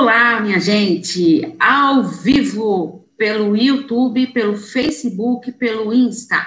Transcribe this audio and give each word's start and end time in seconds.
Olá, 0.00 0.40
minha 0.40 0.58
gente, 0.58 1.54
ao 1.60 2.02
vivo 2.02 3.06
pelo 3.18 3.54
YouTube, 3.54 4.28
pelo 4.28 4.56
Facebook, 4.56 5.52
pelo 5.52 5.92
Insta. 5.92 6.42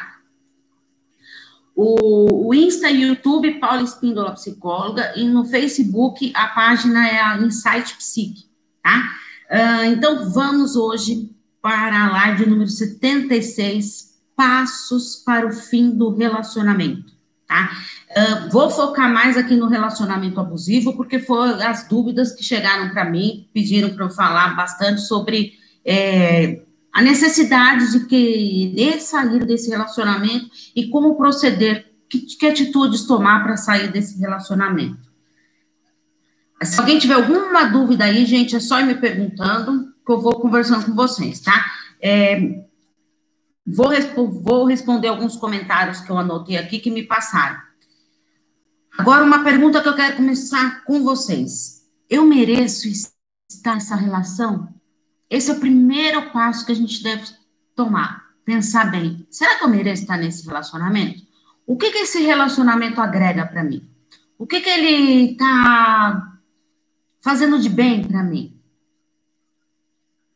O, 1.75 2.47
o 2.47 2.53
Insta 2.55 2.89
e 2.89 3.03
YouTube, 3.03 3.59
Paula 3.59 3.83
Espíndola 3.83 4.31
Psicóloga, 4.31 5.13
e 5.15 5.25
no 5.25 5.45
Facebook 5.45 6.33
a 6.35 6.47
página 6.47 7.07
é 7.07 7.21
a 7.21 7.37
Insight 7.37 7.95
Psique, 7.95 8.45
tá? 8.81 9.11
Uh, 9.51 9.85
então, 9.85 10.31
vamos 10.31 10.75
hoje 10.75 11.29
para 11.61 12.07
a 12.07 12.11
live 12.11 12.47
número 12.47 12.71
76, 12.71 14.19
Passos 14.35 15.17
para 15.17 15.45
o 15.45 15.53
Fim 15.53 15.91
do 15.91 16.09
Relacionamento 16.09 17.12
tá? 17.53 17.69
Uh, 18.09 18.49
vou 18.51 18.69
focar 18.69 19.11
mais 19.11 19.37
aqui 19.37 19.55
no 19.55 19.67
relacionamento 19.67 20.39
abusivo, 20.39 20.95
porque 20.95 21.19
foram 21.19 21.61
as 21.61 21.87
dúvidas 21.87 22.33
que 22.33 22.43
chegaram 22.43 22.89
para 22.89 23.05
mim, 23.05 23.47
pediram 23.53 23.89
para 23.89 24.05
eu 24.05 24.09
falar 24.09 24.55
bastante 24.55 25.01
sobre 25.01 25.53
é, 25.85 26.61
a 26.91 27.01
necessidade 27.01 27.91
de 27.91 28.05
querer 28.05 28.99
sair 28.99 29.45
desse 29.45 29.69
relacionamento 29.69 30.49
e 30.75 30.87
como 30.87 31.15
proceder, 31.15 31.91
que, 32.09 32.19
que 32.19 32.45
atitudes 32.45 33.05
tomar 33.05 33.43
para 33.43 33.57
sair 33.57 33.91
desse 33.91 34.19
relacionamento. 34.19 35.11
Se 36.61 36.79
alguém 36.79 36.97
tiver 36.97 37.15
alguma 37.15 37.65
dúvida 37.65 38.05
aí, 38.05 38.25
gente, 38.25 38.55
é 38.55 38.59
só 38.59 38.79
ir 38.79 38.85
me 38.85 38.95
perguntando, 38.95 39.91
que 40.05 40.11
eu 40.11 40.21
vou 40.21 40.39
conversando 40.39 40.85
com 40.85 40.93
vocês, 40.93 41.41
tá? 41.41 41.65
É, 42.01 42.62
Vou, 43.65 43.89
vou 44.41 44.65
responder 44.65 45.07
alguns 45.07 45.35
comentários 45.35 46.01
que 46.01 46.09
eu 46.09 46.17
anotei 46.17 46.57
aqui 46.57 46.79
que 46.79 46.91
me 46.91 47.03
passaram. 47.03 47.61
Agora, 48.97 49.23
uma 49.23 49.43
pergunta 49.43 49.81
que 49.81 49.87
eu 49.87 49.95
quero 49.95 50.17
começar 50.17 50.83
com 50.83 51.03
vocês. 51.03 51.87
Eu 52.09 52.25
mereço 52.25 52.87
estar 53.49 53.75
nessa 53.75 53.95
relação? 53.95 54.73
Esse 55.29 55.49
é 55.49 55.53
o 55.53 55.59
primeiro 55.59 56.31
passo 56.31 56.65
que 56.65 56.71
a 56.71 56.75
gente 56.75 57.01
deve 57.01 57.23
tomar. 57.75 58.23
Pensar 58.45 58.91
bem. 58.91 59.25
Será 59.31 59.57
que 59.57 59.63
eu 59.63 59.69
mereço 59.69 60.03
estar 60.03 60.17
nesse 60.17 60.45
relacionamento? 60.45 61.23
O 61.65 61.77
que, 61.77 61.91
que 61.91 61.99
esse 61.99 62.21
relacionamento 62.21 62.99
agrega 62.99 63.45
para 63.45 63.63
mim? 63.63 63.89
O 64.37 64.45
que, 64.45 64.59
que 64.59 64.69
ele 64.69 65.31
está 65.31 66.39
fazendo 67.21 67.57
de 67.57 67.69
bem 67.69 68.05
para 68.05 68.21
mim? 68.21 68.59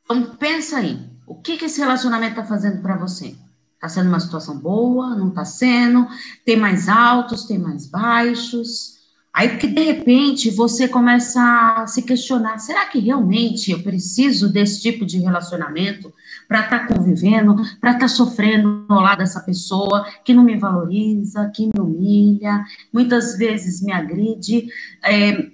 Então, 0.04 0.36
pensa 0.38 0.78
aí. 0.78 1.07
O 1.28 1.36
que, 1.36 1.58
que 1.58 1.66
esse 1.66 1.82
relacionamento 1.82 2.40
está 2.40 2.46
fazendo 2.46 2.82
para 2.82 2.96
você? 2.96 3.36
Está 3.76 3.90
sendo 3.90 4.08
uma 4.08 4.20
situação 4.20 4.58
boa? 4.58 5.14
Não 5.14 5.28
está 5.28 5.44
sendo? 5.44 6.08
Tem 6.46 6.56
mais 6.56 6.88
altos? 6.88 7.44
Tem 7.44 7.60
mais 7.60 7.86
baixos? 7.86 8.96
Aí, 9.34 9.50
porque 9.50 9.68
de 9.68 9.82
repente 9.84 10.50
você 10.50 10.88
começa 10.88 11.42
a 11.76 11.86
se 11.86 12.02
questionar: 12.02 12.58
será 12.60 12.86
que 12.86 12.98
realmente 12.98 13.72
eu 13.72 13.84
preciso 13.84 14.52
desse 14.52 14.82
tipo 14.82 15.06
de 15.06 15.20
relacionamento 15.20 16.14
para 16.48 16.62
estar 16.62 16.88
tá 16.88 16.96
convivendo, 16.96 17.56
para 17.82 17.92
estar 17.92 18.00
tá 18.00 18.08
sofrendo 18.08 18.86
ao 18.88 19.02
lado 19.02 19.18
dessa 19.20 19.42
pessoa 19.42 20.08
que 20.24 20.34
não 20.34 20.44
me 20.44 20.58
valoriza, 20.58 21.52
que 21.54 21.68
me 21.68 21.80
humilha, 21.80 22.64
muitas 22.92 23.38
vezes 23.38 23.82
me 23.82 23.92
agride? 23.92 24.70
É, 25.04 25.52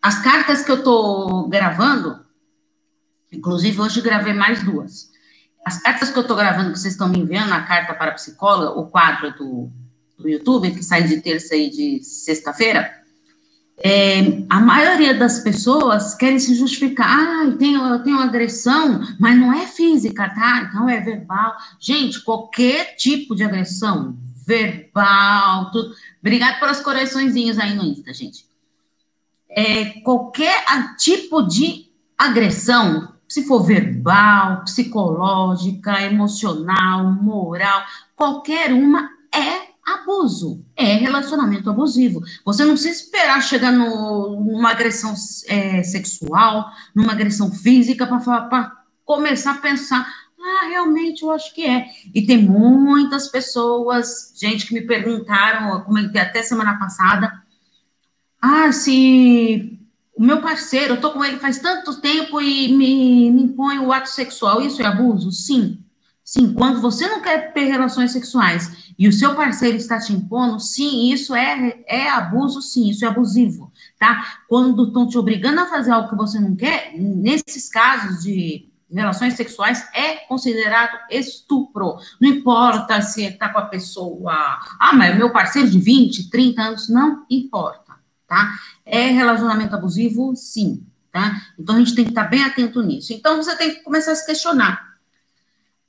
as 0.00 0.18
cartas 0.22 0.64
que 0.64 0.70
eu 0.70 0.78
estou 0.78 1.46
gravando, 1.46 2.18
inclusive 3.30 3.78
hoje 3.80 4.00
gravei 4.00 4.32
mais 4.32 4.64
duas. 4.64 5.09
As 5.64 5.80
cartas 5.80 6.10
que 6.10 6.18
eu 6.18 6.22
estou 6.22 6.36
gravando, 6.36 6.72
que 6.72 6.78
vocês 6.78 6.94
estão 6.94 7.08
me 7.08 7.18
enviando, 7.18 7.52
a 7.52 7.62
carta 7.62 7.94
para 7.94 8.10
a 8.10 8.14
psicóloga, 8.14 8.78
o 8.78 8.86
quadro 8.86 9.32
do, 9.36 9.70
do 10.18 10.28
YouTube, 10.28 10.70
que 10.72 10.82
sai 10.82 11.04
de 11.04 11.20
terça 11.20 11.54
e 11.54 11.70
de 11.70 12.02
sexta-feira, 12.02 13.00
é, 13.82 14.44
a 14.50 14.60
maioria 14.60 15.14
das 15.14 15.40
pessoas 15.40 16.14
querem 16.14 16.38
se 16.38 16.54
justificar. 16.54 17.08
Ah, 17.08 17.44
eu 17.46 17.56
tenho, 17.56 17.82
eu 17.82 18.02
tenho 18.02 18.20
agressão, 18.20 19.00
mas 19.18 19.38
não 19.38 19.52
é 19.52 19.66
física, 19.66 20.28
tá? 20.34 20.68
Então 20.68 20.88
é 20.88 21.00
verbal. 21.00 21.56
Gente, 21.78 22.22
qualquer 22.22 22.94
tipo 22.96 23.34
de 23.34 23.42
agressão, 23.42 24.18
verbal, 24.46 25.70
tudo. 25.70 25.94
Obrigado 26.20 26.60
pelas 26.60 26.80
correçõezinhas 26.80 27.58
aí 27.58 27.74
no 27.74 27.84
Insta, 27.84 28.12
gente. 28.12 28.44
É, 29.48 29.86
qualquer 30.02 30.62
tipo 30.98 31.42
de 31.42 31.90
agressão 32.18 33.14
se 33.30 33.46
for 33.46 33.62
verbal, 33.62 34.64
psicológica, 34.64 36.02
emocional, 36.02 37.12
moral, 37.12 37.84
qualquer 38.16 38.72
uma 38.72 39.08
é 39.32 39.70
abuso, 39.86 40.64
é 40.76 40.94
relacionamento 40.94 41.70
abusivo. 41.70 42.20
Você 42.44 42.64
não 42.64 42.72
precisa 42.72 43.04
esperar 43.04 43.40
chegar 43.40 43.70
no, 43.70 44.40
numa 44.40 44.70
agressão 44.70 45.14
é, 45.46 45.80
sexual, 45.84 46.72
numa 46.92 47.12
agressão 47.12 47.52
física, 47.52 48.04
para 48.04 48.72
começar 49.04 49.52
a 49.52 49.58
pensar. 49.58 50.12
Ah, 50.36 50.66
realmente 50.66 51.22
eu 51.22 51.30
acho 51.30 51.54
que 51.54 51.64
é. 51.64 51.86
E 52.12 52.26
tem 52.26 52.42
muitas 52.42 53.28
pessoas, 53.28 54.34
gente 54.36 54.66
que 54.66 54.74
me 54.74 54.80
perguntaram, 54.80 55.82
como 55.82 55.98
até 55.98 56.42
semana 56.42 56.80
passada, 56.80 57.32
ah, 58.42 58.72
se 58.72 59.79
o 60.20 60.22
meu 60.22 60.42
parceiro, 60.42 60.92
eu 60.94 61.00
tô 61.00 61.12
com 61.12 61.24
ele 61.24 61.38
faz 61.38 61.60
tanto 61.60 61.98
tempo 61.98 62.42
e 62.42 62.70
me, 62.76 63.30
me 63.30 63.42
impõe 63.44 63.78
o 63.78 63.90
ato 63.90 64.10
sexual, 64.10 64.60
isso 64.60 64.82
é 64.82 64.84
abuso? 64.84 65.32
Sim. 65.32 65.82
Sim, 66.22 66.52
quando 66.52 66.78
você 66.78 67.08
não 67.08 67.22
quer 67.22 67.54
ter 67.54 67.64
relações 67.64 68.12
sexuais 68.12 68.92
e 68.98 69.08
o 69.08 69.12
seu 69.14 69.34
parceiro 69.34 69.78
está 69.78 69.98
te 69.98 70.12
impondo, 70.12 70.60
sim, 70.60 71.10
isso 71.10 71.34
é, 71.34 71.82
é 71.86 72.10
abuso, 72.10 72.60
sim, 72.60 72.90
isso 72.90 73.02
é 73.02 73.08
abusivo, 73.08 73.72
tá? 73.98 74.40
Quando 74.46 74.88
estão 74.88 75.08
te 75.08 75.16
obrigando 75.16 75.58
a 75.58 75.66
fazer 75.66 75.90
algo 75.90 76.10
que 76.10 76.14
você 76.14 76.38
não 76.38 76.54
quer, 76.54 76.92
nesses 76.94 77.70
casos 77.70 78.22
de 78.22 78.68
relações 78.92 79.34
sexuais, 79.34 79.88
é 79.94 80.16
considerado 80.26 80.98
estupro. 81.10 81.96
Não 82.20 82.28
importa 82.28 83.00
se 83.00 83.24
está 83.24 83.48
com 83.48 83.58
a 83.58 83.66
pessoa, 83.66 84.34
ah, 84.78 84.92
mas 84.94 85.16
meu 85.16 85.32
parceiro 85.32 85.70
de 85.70 85.80
20, 85.80 86.28
30 86.28 86.62
anos, 86.62 86.88
não 86.90 87.24
importa 87.30 87.79
tá? 88.30 88.54
É 88.86 89.08
relacionamento 89.08 89.74
abusivo? 89.74 90.36
Sim, 90.36 90.86
tá? 91.10 91.42
Então 91.58 91.74
a 91.74 91.78
gente 91.80 91.96
tem 91.96 92.04
que 92.04 92.12
estar 92.12 92.24
bem 92.24 92.44
atento 92.44 92.80
nisso. 92.80 93.12
Então 93.12 93.42
você 93.42 93.56
tem 93.56 93.74
que 93.74 93.82
começar 93.82 94.12
a 94.12 94.14
se 94.14 94.24
questionar 94.24 94.88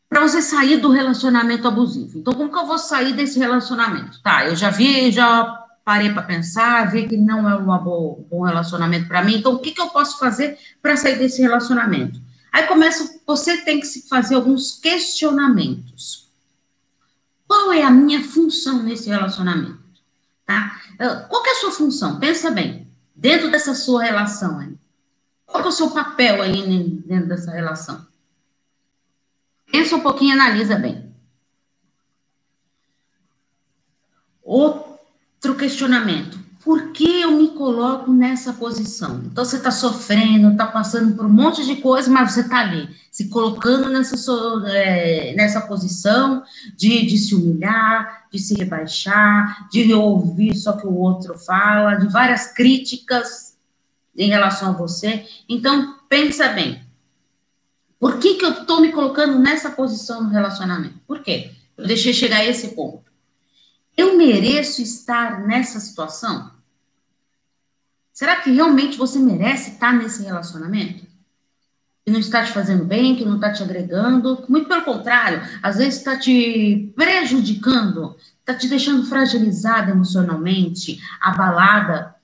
para 0.09 0.22
você 0.22 0.41
sair 0.41 0.78
do 0.78 0.90
relacionamento 0.90 1.68
abusivo. 1.68 2.18
Então 2.18 2.34
como 2.34 2.51
que 2.51 2.57
eu 2.57 2.66
vou 2.66 2.80
sair 2.80 3.13
desse 3.13 3.38
relacionamento? 3.38 4.19
Tá, 4.24 4.47
eu 4.47 4.56
já 4.56 4.72
vi, 4.72 5.12
já 5.12 5.46
parei 5.85 6.12
para 6.12 6.24
pensar, 6.24 6.91
vi 6.91 7.07
que 7.07 7.16
não 7.16 7.47
é 7.47 7.56
um 7.56 7.66
bom 8.28 8.41
relacionamento 8.44 9.07
para 9.07 9.24
mim. 9.24 9.35
Então 9.35 9.53
o 9.53 9.59
que 9.59 9.72
que 9.72 9.81
eu 9.81 9.90
posso 9.90 10.18
fazer 10.18 10.57
para 10.81 10.97
sair 10.97 11.19
desse 11.19 11.44
relacionamento? 11.44 12.19
Aí 12.51 12.63
começa, 12.63 13.22
você 13.25 13.57
tem 13.57 13.80
que 13.80 13.85
se 13.85 14.09
fazer 14.09 14.34
alguns 14.34 14.80
questionamentos. 14.80 16.28
Qual 17.47 17.72
é 17.72 17.84
a 17.84 17.91
minha 17.91 18.24
função 18.24 18.81
nesse 18.81 19.09
relacionamento? 19.09 19.81
Tá? 20.97 21.28
Qual 21.28 21.45
é 21.45 21.51
a 21.51 21.56
sua 21.56 21.72
função? 21.72 22.19
Pensa 22.19 22.51
bem, 22.51 22.88
dentro 23.16 23.50
dessa 23.50 23.73
sua 23.73 24.03
relação 24.03 24.59
aí. 24.59 24.75
Qual 25.45 25.63
é 25.63 25.67
o 25.67 25.72
seu 25.72 25.91
papel 25.91 26.41
aí 26.41 27.01
dentro 27.06 27.28
dessa 27.28 27.51
relação? 27.51 28.06
Pensa 29.72 29.95
um 29.95 30.01
pouquinho 30.01 30.35
e 30.35 30.39
analisa 30.39 30.75
bem. 30.75 31.12
Outro 34.44 35.56
questionamento 35.57 36.41
por 36.63 36.91
que 36.91 37.22
eu 37.22 37.31
me 37.31 37.50
coloco 37.50 38.12
nessa 38.12 38.53
posição? 38.53 39.22
Então, 39.25 39.44
você 39.44 39.57
está 39.57 39.72
sofrendo, 39.72 40.51
está 40.51 40.68
passando 40.68 41.16
por 41.16 41.25
um 41.25 41.29
monte 41.29 41.66
de 41.66 41.78
coisa, 41.78 42.09
mas 42.09 42.31
você 42.31 42.41
está 42.41 42.59
ali, 42.59 42.88
se 43.12 43.28
colocando 43.28 43.90
nessa, 43.90 44.16
é, 44.70 45.36
nessa 45.36 45.60
posição 45.60 46.44
de, 46.78 47.06
de 47.06 47.18
se 47.18 47.36
humilhar, 47.36 48.28
de 48.32 48.40
se 48.40 48.56
rebaixar, 48.56 49.68
de 49.70 49.94
ouvir 49.94 50.56
só 50.56 50.74
que 50.74 50.88
o 50.88 50.96
outro 50.96 51.38
fala, 51.38 51.96
de 51.96 52.08
várias 52.08 52.54
críticas 52.54 53.58
em 54.16 54.30
relação 54.30 54.69
a 54.69 54.78
você. 54.78 55.28
Então, 55.50 56.00
pensa 56.08 56.48
bem. 56.48 56.81
Por 58.00 58.18
que, 58.18 58.36
que 58.36 58.46
eu 58.46 58.62
estou 58.62 58.80
me 58.80 58.94
colocando 58.94 59.38
nessa 59.38 59.69
posição 59.69 60.24
no 60.24 60.30
relacionamento? 60.30 61.00
Por 61.06 61.22
quê? 61.22 61.52
Eu 61.78 61.86
deixei 61.86 62.14
chegar 62.14 62.38
a 62.38 62.46
esse 62.46 62.69
ponto. 62.69 63.12
Eu 63.96 64.18
mereço 64.18 64.81
estar 64.81 65.46
nessa 65.46 65.81
situação? 65.81 66.50
Será 68.14 68.38
que 68.38 68.52
realmente 68.52 68.98
você 68.98 69.19
merece 69.19 69.72
estar 69.72 69.94
nesse 69.94 70.24
relacionamento? 70.24 71.11
Que 72.06 72.12
não 72.12 72.19
está 72.19 72.44
te 72.44 72.51
fazendo 72.51 72.86
bem, 72.86 73.15
que 73.15 73.25
não 73.25 73.36
está 73.36 73.51
te 73.51 73.62
agregando, 73.62 74.44
muito 74.50 74.68
pelo 74.68 74.83
contrário, 74.83 75.42
às 75.62 75.77
vezes 75.77 75.98
está 75.98 76.18
te 76.18 76.92
prejudicando, 76.95 78.15
está 78.39 78.56
te 78.56 78.68
deixando 78.68 79.06
fragilizada 79.06 79.92
emocionalmente, 79.92 81.00
abalada. 81.21 82.15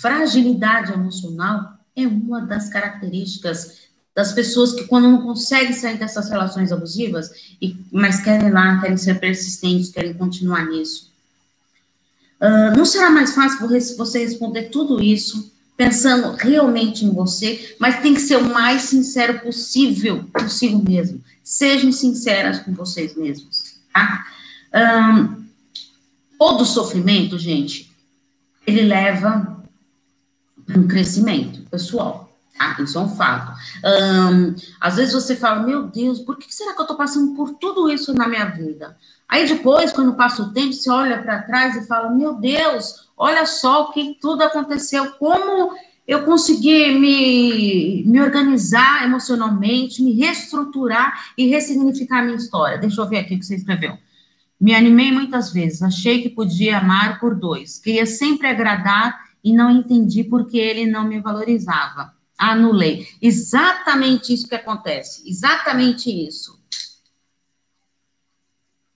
fragilidade 0.00 0.92
emocional 0.92 1.78
é 1.96 2.06
uma 2.06 2.42
das 2.42 2.68
características 2.68 3.88
das 4.18 4.32
pessoas 4.32 4.72
que 4.72 4.84
quando 4.84 5.08
não 5.08 5.22
conseguem 5.22 5.72
sair 5.72 5.96
dessas 5.96 6.28
relações 6.28 6.72
abusivas, 6.72 7.30
e, 7.62 7.76
mas 7.92 8.20
querem 8.20 8.50
lá, 8.50 8.80
querem 8.80 8.96
ser 8.96 9.20
persistentes, 9.20 9.90
querem 9.90 10.12
continuar 10.12 10.66
nisso. 10.66 11.12
Uh, 12.40 12.76
não 12.76 12.84
será 12.84 13.12
mais 13.12 13.32
fácil 13.32 13.68
você 13.96 14.18
responder 14.18 14.70
tudo 14.70 15.00
isso 15.00 15.52
pensando 15.78 16.32
realmente 16.32 17.04
em 17.04 17.12
você, 17.12 17.76
mas 17.78 18.02
tem 18.02 18.12
que 18.12 18.20
ser 18.20 18.36
o 18.36 18.52
mais 18.52 18.82
sincero 18.82 19.38
possível 19.38 20.28
consigo 20.32 20.82
mesmo. 20.82 21.22
Sejam 21.40 21.92
sinceras 21.92 22.58
com 22.58 22.74
vocês 22.74 23.16
mesmos, 23.16 23.78
tá? 23.94 24.26
Um, 24.74 25.44
todo 26.36 26.64
sofrimento, 26.64 27.38
gente, 27.38 27.94
ele 28.66 28.82
leva 28.82 29.62
para 30.66 30.80
um 30.80 30.88
crescimento 30.88 31.62
pessoal. 31.70 32.28
Tá? 32.58 32.76
Isso 32.82 32.98
é 32.98 33.00
um 33.00 33.14
fato. 33.14 33.56
Um, 33.84 34.56
às 34.80 34.96
vezes 34.96 35.14
você 35.14 35.36
fala, 35.36 35.62
meu 35.62 35.84
Deus, 35.84 36.18
por 36.18 36.36
que 36.36 36.52
será 36.52 36.74
que 36.74 36.80
eu 36.80 36.84
estou 36.84 36.96
passando 36.96 37.36
por 37.36 37.54
tudo 37.54 37.88
isso 37.88 38.12
na 38.12 38.26
minha 38.26 38.46
vida? 38.46 38.96
Aí 39.28 39.46
depois, 39.46 39.92
quando 39.92 40.14
passa 40.14 40.42
o 40.42 40.52
tempo, 40.52 40.72
você 40.72 40.90
olha 40.90 41.22
para 41.22 41.42
trás 41.42 41.76
e 41.76 41.86
fala, 41.86 42.10
meu 42.10 42.34
Deus, 42.34 43.07
olha 43.18 43.44
só 43.44 43.84
o 43.84 43.92
que 43.92 44.16
tudo 44.20 44.42
aconteceu, 44.42 45.12
como 45.12 45.76
eu 46.06 46.24
consegui 46.24 46.98
me, 46.98 48.02
me 48.06 48.20
organizar 48.20 49.04
emocionalmente, 49.04 50.02
me 50.02 50.14
reestruturar 50.14 51.32
e 51.36 51.48
ressignificar 51.48 52.20
a 52.20 52.22
minha 52.22 52.36
história. 52.36 52.78
Deixa 52.78 53.00
eu 53.00 53.08
ver 53.08 53.18
aqui 53.18 53.34
o 53.34 53.38
que 53.38 53.44
você 53.44 53.56
escreveu. 53.56 53.98
Me 54.58 54.74
animei 54.74 55.12
muitas 55.12 55.52
vezes, 55.52 55.82
achei 55.82 56.22
que 56.22 56.30
podia 56.30 56.78
amar 56.78 57.20
por 57.20 57.34
dois, 57.34 57.78
queria 57.78 58.06
sempre 58.06 58.48
agradar 58.48 59.28
e 59.44 59.52
não 59.52 59.70
entendi 59.70 60.24
porque 60.24 60.56
ele 60.56 60.86
não 60.86 61.06
me 61.06 61.20
valorizava. 61.20 62.12
Anulei. 62.36 63.06
Exatamente 63.20 64.32
isso 64.32 64.48
que 64.48 64.54
acontece, 64.54 65.28
exatamente 65.28 66.10
isso. 66.10 66.58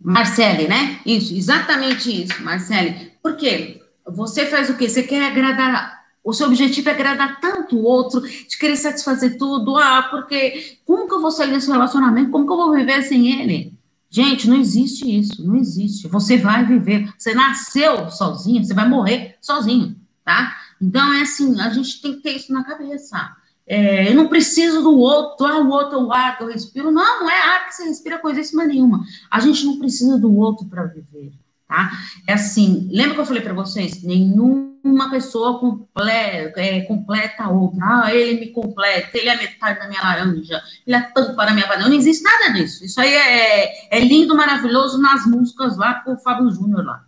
Marcele, 0.00 0.66
né? 0.66 1.00
Isso, 1.06 1.34
exatamente 1.34 2.24
isso, 2.24 2.42
Marcele. 2.42 3.12
Por 3.22 3.36
quê? 3.36 3.81
Você 4.06 4.46
faz 4.46 4.68
o 4.70 4.76
quê? 4.76 4.88
Você 4.88 5.02
quer 5.02 5.26
agradar. 5.26 6.02
O 6.24 6.32
seu 6.32 6.46
objetivo 6.46 6.88
é 6.88 6.92
agradar 6.92 7.40
tanto 7.40 7.76
o 7.76 7.82
outro, 7.82 8.20
de 8.20 8.58
querer 8.58 8.76
satisfazer 8.76 9.36
tudo. 9.36 9.76
Ah, 9.76 10.06
porque 10.10 10.78
como 10.84 11.08
que 11.08 11.14
eu 11.14 11.20
vou 11.20 11.30
sair 11.30 11.50
desse 11.50 11.70
relacionamento? 11.70 12.30
Como 12.30 12.46
que 12.46 12.52
eu 12.52 12.56
vou 12.56 12.72
viver 12.72 13.02
sem 13.02 13.40
ele? 13.40 13.76
Gente, 14.08 14.48
não 14.48 14.56
existe 14.56 15.04
isso, 15.18 15.44
não 15.44 15.56
existe. 15.56 16.06
Você 16.06 16.36
vai 16.36 16.64
viver. 16.64 17.12
Você 17.18 17.34
nasceu 17.34 18.08
sozinho, 18.10 18.64
você 18.64 18.74
vai 18.74 18.88
morrer 18.88 19.36
sozinho, 19.40 19.96
tá? 20.24 20.54
Então 20.80 21.12
é 21.14 21.22
assim, 21.22 21.60
a 21.60 21.70
gente 21.70 22.00
tem 22.00 22.14
que 22.14 22.22
ter 22.22 22.36
isso 22.36 22.52
na 22.52 22.62
cabeça. 22.62 23.34
É, 23.66 24.10
eu 24.10 24.14
não 24.14 24.28
preciso 24.28 24.82
do 24.82 24.96
outro, 24.96 25.46
ah, 25.46 25.58
o 25.58 25.70
outro 25.70 25.98
é 25.98 26.02
o 26.02 26.12
ar 26.12 26.36
que 26.36 26.44
eu 26.44 26.48
respiro. 26.48 26.90
Não, 26.90 27.20
não 27.20 27.30
é 27.30 27.40
ar 27.40 27.66
que 27.66 27.74
você 27.74 27.84
respira 27.84 28.18
coisíssima 28.18 28.64
nenhuma. 28.64 29.04
A 29.30 29.40
gente 29.40 29.64
não 29.64 29.78
precisa 29.78 30.18
do 30.18 30.36
outro 30.36 30.66
para 30.66 30.84
viver 30.84 31.32
tá? 31.72 31.90
É 32.26 32.34
assim, 32.34 32.86
lembra 32.92 33.14
que 33.14 33.20
eu 33.20 33.26
falei 33.26 33.42
para 33.42 33.54
vocês? 33.54 34.02
Nenhuma 34.02 35.10
pessoa 35.10 35.58
completa, 35.58 36.60
é, 36.60 36.82
completa 36.82 37.44
a 37.44 37.48
outra. 37.48 37.80
Ah, 37.82 38.14
ele 38.14 38.40
me 38.40 38.46
completa, 38.48 39.16
ele 39.16 39.30
é 39.30 39.36
metade 39.36 39.80
da 39.80 39.88
minha 39.88 40.02
laranja, 40.02 40.62
ele 40.86 40.96
é 40.96 41.00
tanto 41.00 41.34
para 41.34 41.50
a 41.50 41.54
minha 41.54 41.66
banana. 41.66 41.88
Não 41.88 41.96
existe 41.96 42.22
nada 42.22 42.52
disso. 42.52 42.84
Isso 42.84 43.00
aí 43.00 43.14
é, 43.14 43.96
é 43.96 44.00
lindo, 44.00 44.36
maravilhoso 44.36 45.00
nas 45.00 45.24
músicas 45.24 45.78
lá 45.78 46.04
o 46.06 46.16
Fábio 46.18 46.50
Júnior 46.50 46.84
lá, 46.84 47.04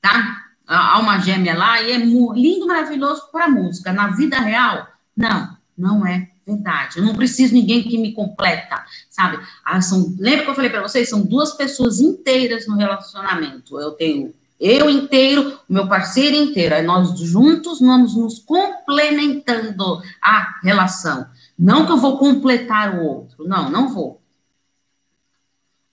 tá? 0.00 0.44
A 0.66 0.94
alma 0.96 1.20
gêmea 1.20 1.54
lá, 1.54 1.80
e 1.82 1.92
é 1.92 1.98
lindo, 1.98 2.66
maravilhoso 2.66 3.30
para 3.30 3.48
música. 3.48 3.92
Na 3.92 4.08
vida 4.08 4.40
real, 4.40 4.88
não, 5.14 5.56
não 5.76 6.06
é 6.06 6.30
verdade. 6.46 6.98
Eu 6.98 7.04
não 7.04 7.14
preciso 7.14 7.52
ninguém 7.52 7.82
que 7.82 7.98
me 7.98 8.12
completa, 8.12 8.84
sabe? 9.10 9.38
Ah, 9.64 9.80
são, 9.80 10.14
lembra 10.18 10.44
que 10.44 10.50
eu 10.50 10.54
falei 10.54 10.70
para 10.70 10.82
vocês? 10.82 11.08
São 11.08 11.22
duas 11.22 11.52
pessoas 11.54 12.00
inteiras 12.00 12.66
no 12.66 12.76
relacionamento. 12.76 13.80
Eu 13.80 13.92
tenho 13.92 14.32
eu 14.58 14.88
inteiro, 14.88 15.60
o 15.68 15.72
meu 15.72 15.86
parceiro 15.86 16.34
inteiro. 16.34 16.74
Aí 16.74 16.82
nós 16.82 17.18
juntos 17.18 17.80
vamos 17.80 18.16
nos 18.16 18.38
complementando 18.38 20.00
a 20.22 20.60
relação. 20.62 21.26
Não 21.58 21.84
que 21.84 21.92
eu 21.92 21.98
vou 21.98 22.18
completar 22.18 22.94
o 22.94 23.04
outro. 23.04 23.46
Não, 23.46 23.70
não 23.70 23.92
vou. 23.92 24.22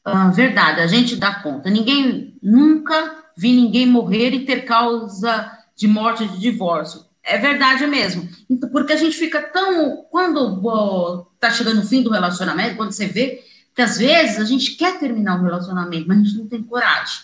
Ah, 0.05 0.29
verdade, 0.29 0.81
a 0.81 0.87
gente 0.87 1.15
dá 1.15 1.35
conta. 1.35 1.69
Ninguém, 1.69 2.37
nunca 2.41 3.23
vi 3.35 3.53
ninguém 3.53 3.85
morrer 3.85 4.31
e 4.31 4.45
ter 4.45 4.65
causa 4.65 5.51
de 5.75 5.87
morte 5.87 6.27
de 6.27 6.39
divórcio. 6.39 7.05
É 7.23 7.37
verdade 7.37 7.87
mesmo. 7.87 8.27
Então, 8.49 8.69
porque 8.69 8.93
a 8.93 8.97
gente 8.97 9.17
fica 9.17 9.41
tão. 9.41 10.03
Quando 10.11 11.25
está 11.35 11.49
chegando 11.49 11.79
o 11.81 11.87
fim 11.87 12.03
do 12.03 12.11
relacionamento, 12.11 12.75
quando 12.75 12.91
você 12.91 13.05
vê 13.05 13.41
que 13.73 13.81
às 13.81 13.97
vezes 13.97 14.39
a 14.39 14.45
gente 14.45 14.75
quer 14.75 14.99
terminar 14.99 15.39
o 15.39 15.43
relacionamento, 15.43 16.07
mas 16.07 16.19
a 16.19 16.23
gente 16.23 16.37
não 16.37 16.47
tem 16.47 16.61
coragem. 16.61 17.21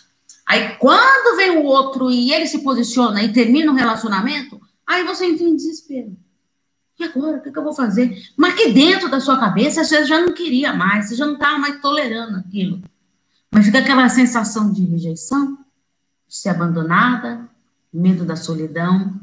Aí 0.47 0.75
quando 0.77 1.37
vem 1.37 1.57
o 1.57 1.63
outro 1.63 2.09
e 2.09 2.33
ele 2.33 2.47
se 2.47 2.63
posiciona 2.63 3.21
e 3.21 3.31
termina 3.31 3.71
o 3.71 3.75
relacionamento, 3.75 4.59
aí 4.87 5.03
você 5.03 5.25
entra 5.25 5.45
em 5.45 5.55
desespero. 5.55 6.17
E 6.97 7.03
agora? 7.03 7.37
O 7.37 7.41
que, 7.41 7.51
que 7.51 7.57
eu 7.57 7.63
vou 7.63 7.73
fazer? 7.73 8.17
Mas 8.35 8.55
que 8.55 8.71
dentro 8.71 9.09
da 9.09 9.19
sua 9.19 9.39
cabeça 9.39 9.83
você 9.83 10.05
já 10.05 10.19
não 10.19 10.33
queria 10.33 10.73
mais, 10.73 11.07
você 11.07 11.15
já 11.15 11.25
não 11.25 11.33
estava 11.33 11.57
mais 11.57 11.79
tolerando 11.81 12.37
aquilo. 12.37 12.81
Mas 13.51 13.65
fica 13.65 13.79
aquela 13.79 14.09
sensação 14.09 14.71
de 14.71 14.83
rejeição, 14.85 15.57
de 16.27 16.35
ser 16.35 16.49
abandonada, 16.49 17.47
medo 17.93 18.25
da 18.25 18.35
solidão, 18.35 19.19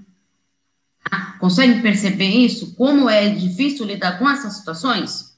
Consegue 1.39 1.81
perceber 1.83 2.29
isso? 2.29 2.75
Como 2.75 3.09
é 3.09 3.29
difícil 3.29 3.87
lidar 3.87 4.19
com 4.19 4.29
essas 4.29 4.55
situações? 4.55 5.37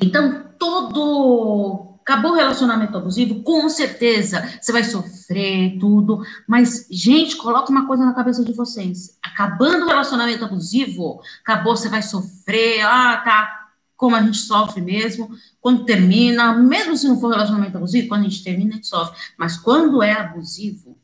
Então, 0.00 0.44
todo. 0.58 1.90
Acabou 2.00 2.32
o 2.32 2.34
relacionamento 2.34 2.98
abusivo, 2.98 3.42
com 3.42 3.66
certeza 3.70 4.46
você 4.60 4.70
vai 4.72 4.84
sofrer 4.84 5.78
tudo, 5.78 6.22
mas, 6.46 6.86
gente, 6.90 7.34
coloca 7.34 7.70
uma 7.70 7.86
coisa 7.86 8.04
na 8.04 8.12
cabeça 8.12 8.44
de 8.44 8.52
vocês. 8.52 9.16
Acabando 9.22 9.86
o 9.86 9.88
relacionamento 9.88 10.44
abusivo, 10.44 11.22
acabou, 11.40 11.74
você 11.74 11.88
vai 11.88 12.02
sofrer, 12.02 12.82
ah, 12.82 13.16
tá, 13.24 13.68
como 13.96 14.16
a 14.16 14.22
gente 14.22 14.36
sofre 14.36 14.82
mesmo, 14.82 15.30
quando 15.62 15.86
termina, 15.86 16.52
mesmo 16.52 16.94
se 16.94 17.08
não 17.08 17.18
for 17.18 17.30
relacionamento 17.30 17.78
abusivo, 17.78 18.06
quando 18.06 18.26
a 18.26 18.28
gente 18.28 18.44
termina, 18.44 18.72
a 18.72 18.74
gente 18.74 18.86
sofre. 18.86 19.18
Mas 19.38 19.56
quando 19.56 20.02
é 20.02 20.12
abusivo, 20.12 20.98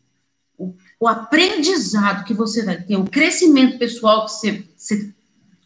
o 1.00 1.08
aprendizado 1.08 2.24
que 2.24 2.34
você 2.34 2.62
vai 2.62 2.76
ter, 2.76 2.96
o 2.96 3.04
crescimento 3.04 3.78
pessoal 3.78 4.26
que 4.26 4.32
você, 4.32 4.64
você 4.76 5.10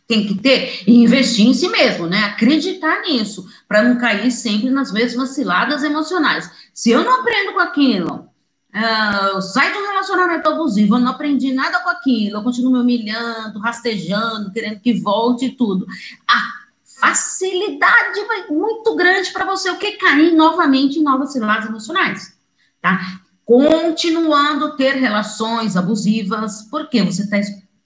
tem 0.07 0.29
que 0.29 0.35
ter 0.37 0.85
e 0.87 0.95
investir 1.03 1.45
em 1.45 1.53
si 1.53 1.69
mesmo, 1.69 2.07
né? 2.07 2.21
Acreditar 2.25 3.01
nisso, 3.01 3.45
para 3.67 3.83
não 3.83 3.99
cair 3.99 4.31
sempre 4.31 4.71
nas 4.71 4.93
mesmas 4.93 5.31
ciladas 5.31 5.83
emocionais. 5.83 6.49
Se 6.73 6.91
eu 6.91 7.03
não 7.03 7.21
aprendo 7.21 7.53
com 7.53 7.59
aquilo, 7.59 8.29
uh, 8.73 9.29
eu 9.35 9.43
saio 9.43 9.73
de 9.73 9.79
um 9.79 9.87
relacionamento 9.89 10.49
abusivo, 10.49 10.95
eu 10.95 11.01
não 11.01 11.11
aprendi 11.11 11.53
nada 11.53 11.81
com 11.81 11.91
aquilo, 11.91 12.39
eu 12.39 12.43
continuo 12.45 12.73
me 12.73 12.79
humilhando, 12.79 13.59
rastejando, 13.59 14.53
querendo 14.53 14.79
que 14.79 14.93
volte 14.93 15.47
e 15.47 15.51
tudo. 15.51 15.85
A 16.29 16.65
facilidade 17.01 18.21
muito 18.51 18.95
grande 18.95 19.33
para 19.33 19.45
você 19.45 19.69
o 19.69 19.79
que 19.79 19.93
cair 19.93 20.33
novamente 20.33 21.01
em 21.01 21.03
novas 21.03 21.33
ciladas 21.33 21.67
emocionais, 21.67 22.37
tá? 22.81 23.24
Continuando 23.45 24.77
ter 24.77 24.95
relações 24.95 25.77
abusivas, 25.77 26.63
porque 26.71 27.03
você 27.03 27.29
tá, 27.29 27.37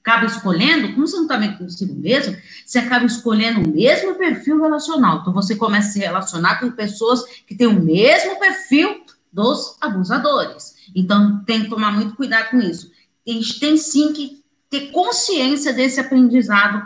acaba 0.01 0.25
escolhendo, 0.25 0.95
como 0.95 1.07
você 1.07 1.17
não 1.17 1.25
está 1.25 1.37
bem 1.37 1.57
consigo 1.57 1.95
mesmo, 1.95 2.37
você 2.65 2.79
acaba 2.79 3.05
escolhendo 3.05 3.61
o 3.61 3.75
mesmo 3.75 4.15
perfil 4.15 4.61
relacional. 4.61 5.21
Então, 5.21 5.33
você 5.33 5.57
começa 5.57 5.89
a 5.89 5.93
se 5.93 5.99
relacionar 5.99 6.61
com 6.61 6.71
pessoas 6.71 7.25
que 7.47 7.55
têm 7.55 7.67
o 7.67 7.83
mesmo 7.83 8.39
perfil 8.39 9.03
dos 9.33 9.77
abusadores. 9.81 10.75
Então, 10.95 11.45
tem 11.45 11.65
que 11.65 11.71
tomar 11.71 11.93
muito 11.93 12.15
cuidado 12.15 12.51
com 12.51 12.59
isso. 12.59 12.91
A 13.27 13.31
gente 13.31 13.61
tem 13.61 13.77
sim 13.77 14.13
que 14.13 14.43
ter 14.71 14.91
consciência 14.93 15.73
desse 15.73 16.01
aprendizado, 16.01 16.83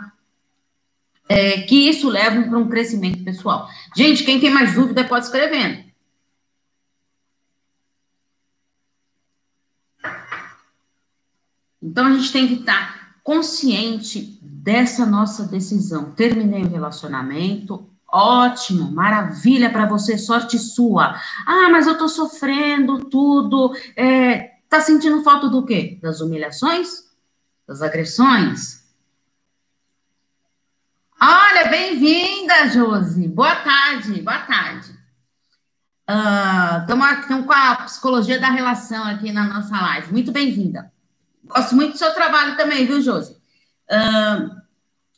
é, 1.29 1.61
que 1.61 1.89
isso 1.89 2.09
leva 2.09 2.41
para 2.41 2.57
um 2.57 2.67
crescimento 2.67 3.23
pessoal. 3.23 3.69
Gente, 3.95 4.23
quem 4.23 4.39
tem 4.39 4.49
mais 4.49 4.73
dúvida 4.73 5.03
pode 5.03 5.25
escrevendo. 5.25 5.83
Então, 11.83 12.05
a 12.05 12.13
gente 12.13 12.31
tem 12.31 12.47
que 12.47 12.53
estar 12.61 13.17
consciente 13.21 14.39
dessa 14.41 15.05
nossa 15.05 15.43
decisão. 15.43 16.11
Terminei 16.11 16.63
o 16.63 16.69
relacionamento, 16.69 17.89
ótimo, 18.07 18.89
maravilha 18.89 19.69
para 19.69 19.85
você, 19.85 20.17
sorte 20.17 20.57
sua. 20.57 21.19
Ah, 21.45 21.67
mas 21.69 21.85
eu 21.85 21.97
tô 21.97 22.07
sofrendo 22.07 23.03
tudo. 23.09 23.75
É, 23.97 24.53
tá 24.69 24.79
sentindo 24.79 25.23
falta 25.23 25.49
do 25.49 25.65
quê? 25.65 25.99
Das 26.01 26.21
humilhações? 26.21 27.11
Das 27.67 27.81
agressões? 27.81 28.81
Olha, 31.21 31.69
bem-vinda, 31.69 32.69
Josi. 32.69 33.27
Boa 33.27 33.55
tarde, 33.57 34.21
boa 34.21 34.39
tarde. 34.39 34.97
Estamos 36.81 37.07
uh, 37.09 37.43
com 37.45 37.51
a 37.51 37.75
psicologia 37.75 38.39
da 38.39 38.49
relação 38.49 39.03
aqui 39.03 39.33
na 39.33 39.45
nossa 39.45 39.75
live. 39.75 40.13
Muito 40.13 40.31
bem-vinda. 40.31 40.92
Gosto 41.43 41.75
muito 41.75 41.93
do 41.93 41.97
seu 41.97 42.13
trabalho 42.13 42.55
também, 42.55 42.85
viu, 42.85 43.01
Josi? 43.01 43.33
Uh, 43.89 44.61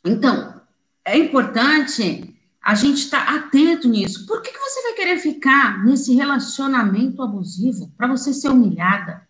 então, 0.04 0.60
é 1.04 1.16
importante 1.16 2.34
a 2.60 2.74
gente 2.74 2.98
estar 2.98 3.24
tá 3.24 3.36
atento 3.36 3.88
nisso. 3.88 4.26
Por 4.26 4.42
que, 4.42 4.50
que 4.50 4.58
você 4.58 4.82
vai 4.82 4.92
querer 4.94 5.18
ficar 5.18 5.84
nesse 5.84 6.14
relacionamento 6.14 7.22
abusivo 7.22 7.92
para 7.96 8.08
você 8.08 8.34
ser 8.34 8.48
humilhada? 8.48 9.26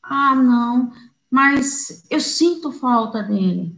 Ah, 0.00 0.34
não, 0.36 0.92
mas 1.28 2.06
eu 2.08 2.20
sinto 2.20 2.70
falta 2.70 3.22
dele. 3.22 3.76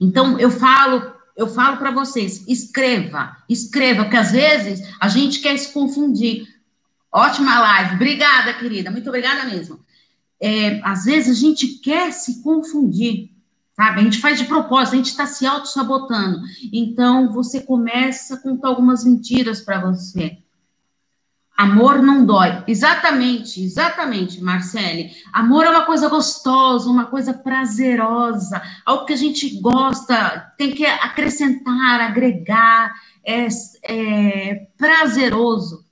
Então, 0.00 0.38
eu 0.38 0.50
falo, 0.50 1.12
eu 1.36 1.48
falo 1.48 1.76
para 1.76 1.90
vocês, 1.90 2.46
escreva, 2.46 3.36
escreva, 3.48 4.04
porque 4.04 4.16
às 4.16 4.30
vezes 4.30 4.80
a 5.00 5.08
gente 5.08 5.40
quer 5.40 5.58
se 5.58 5.72
confundir. 5.72 6.46
Ótima 7.10 7.58
live, 7.58 7.96
obrigada, 7.96 8.54
querida, 8.54 8.90
muito 8.90 9.08
obrigada 9.08 9.44
mesmo. 9.44 9.83
É, 10.46 10.78
às 10.84 11.06
vezes 11.06 11.38
a 11.38 11.40
gente 11.40 11.78
quer 11.78 12.12
se 12.12 12.42
confundir, 12.42 13.30
sabe? 13.74 14.00
A 14.00 14.04
gente 14.04 14.18
faz 14.18 14.38
de 14.38 14.44
propósito, 14.44 14.92
a 14.92 14.96
gente 14.98 15.08
está 15.08 15.24
se 15.24 15.46
auto-sabotando. 15.46 16.42
Então, 16.70 17.32
você 17.32 17.62
começa 17.62 18.34
a 18.34 18.36
contar 18.36 18.68
algumas 18.68 19.06
mentiras 19.06 19.62
para 19.62 19.80
você. 19.80 20.36
Amor 21.56 22.02
não 22.02 22.26
dói. 22.26 22.62
Exatamente, 22.68 23.62
exatamente, 23.62 24.42
Marcele. 24.42 25.12
Amor 25.32 25.64
é 25.64 25.70
uma 25.70 25.86
coisa 25.86 26.10
gostosa, 26.10 26.90
uma 26.90 27.06
coisa 27.06 27.32
prazerosa, 27.32 28.60
algo 28.84 29.06
que 29.06 29.14
a 29.14 29.16
gente 29.16 29.60
gosta, 29.62 30.52
tem 30.58 30.72
que 30.72 30.84
acrescentar, 30.84 32.02
agregar, 32.02 32.92
é, 33.24 33.48
é 33.84 34.66
prazeroso 34.76 35.83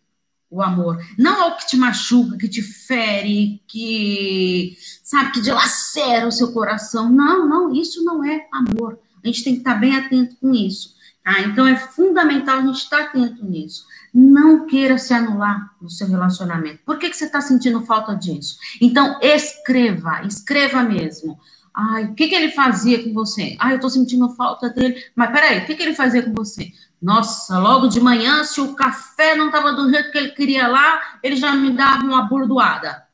o 0.53 0.61
amor. 0.61 1.03
Não 1.19 1.43
é 1.43 1.47
o 1.47 1.57
que 1.57 1.67
te 1.67 1.77
machuca, 1.79 2.37
que 2.37 2.47
te 2.47 2.61
fere, 2.61 3.63
que, 3.67 4.77
sabe, 5.03 5.33
que 5.33 5.41
dilacera 5.41 6.29
o 6.29 6.33
seu 6.33 6.53
coração. 6.53 7.11
Não, 7.11 7.49
não, 7.49 7.75
isso 7.75 8.05
não 8.05 8.23
é 8.23 8.47
amor. 8.53 8.99
A 9.25 9.27
gente 9.27 9.43
tem 9.43 9.55
que 9.55 9.61
estar 9.61 9.77
bem 9.77 9.97
atento 9.97 10.37
com 10.37 10.53
isso. 10.55 10.95
Tá? 11.25 11.41
Então, 11.41 11.67
é 11.67 11.77
fundamental 11.77 12.59
a 12.59 12.67
gente 12.67 12.79
estar 12.79 13.05
atento 13.05 13.45
nisso. 13.47 13.87
Não 14.13 14.67
queira 14.67 14.99
se 14.99 15.15
anular 15.15 15.75
no 15.81 15.89
seu 15.89 16.07
relacionamento. 16.07 16.81
Por 16.85 16.99
que, 16.99 17.09
que 17.09 17.17
você 17.17 17.25
está 17.25 17.41
sentindo 17.41 17.81
falta 17.87 18.15
disso? 18.15 18.59
Então, 18.79 19.19
escreva, 19.23 20.23
escreva 20.27 20.83
mesmo. 20.83 21.39
Ai, 21.75 22.05
o 22.05 22.15
que, 22.15 22.29
que 22.29 22.35
ele 22.35 22.51
fazia 22.51 23.03
com 23.03 23.13
você? 23.13 23.57
Ai, 23.59 23.73
eu 23.73 23.77
estou 23.77 23.91
sentindo 23.91 24.29
falta 24.31 24.69
dele. 24.69 25.03
Mas 25.17 25.31
peraí, 25.31 25.61
o 25.61 25.67
que, 25.67 25.75
que 25.75 25.83
ele 25.83 25.95
fazia 25.95 26.23
com 26.23 26.33
você? 26.35 26.71
Nossa, 27.01 27.59
logo 27.59 27.89
de 27.89 28.01
manhã, 28.01 28.45
se 28.45 28.61
o 28.61 28.75
café 28.75 29.35
não 29.35 29.47
estava 29.47 29.73
do 29.73 29.91
jeito 29.91 30.13
que 30.13 30.19
ele 30.19 30.31
queria 30.31 30.69
lá, 30.69 31.19
ele 31.23 31.37
já 31.37 31.53
me 31.53 31.71
dava 31.71 32.05
uma 32.05 32.23
bordoada. 32.23 33.05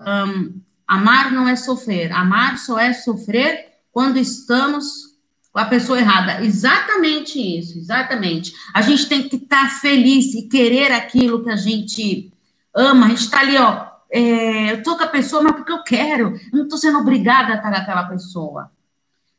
Um, 0.00 0.60
amar 0.86 1.32
não 1.32 1.48
é 1.48 1.56
sofrer. 1.56 2.12
Amar 2.12 2.56
só 2.56 2.78
é 2.78 2.92
sofrer 2.92 3.72
quando 3.92 4.16
estamos 4.16 5.08
a 5.52 5.64
pessoa 5.64 5.98
errada. 5.98 6.44
Exatamente 6.44 7.38
isso, 7.38 7.78
exatamente. 7.78 8.52
A 8.72 8.80
gente 8.80 9.08
tem 9.08 9.28
que 9.28 9.36
estar 9.36 9.80
feliz 9.80 10.34
e 10.34 10.48
querer 10.48 10.92
aquilo 10.92 11.42
que 11.42 11.50
a 11.50 11.56
gente 11.56 12.32
ama. 12.74 13.06
A 13.06 13.08
gente 13.08 13.22
está 13.22 13.40
ali, 13.40 13.56
ó. 13.56 13.87
É, 14.10 14.72
eu 14.72 14.82
tô 14.82 14.96
com 14.96 15.04
a 15.04 15.08
pessoa, 15.08 15.42
mas 15.42 15.52
porque 15.52 15.72
eu 15.72 15.82
quero. 15.82 16.36
Eu 16.52 16.58
não 16.58 16.64
estou 16.64 16.78
sendo 16.78 16.98
obrigada 16.98 17.52
a 17.52 17.56
estar 17.56 17.70
com 17.70 17.76
aquela 17.76 18.04
pessoa. 18.04 18.70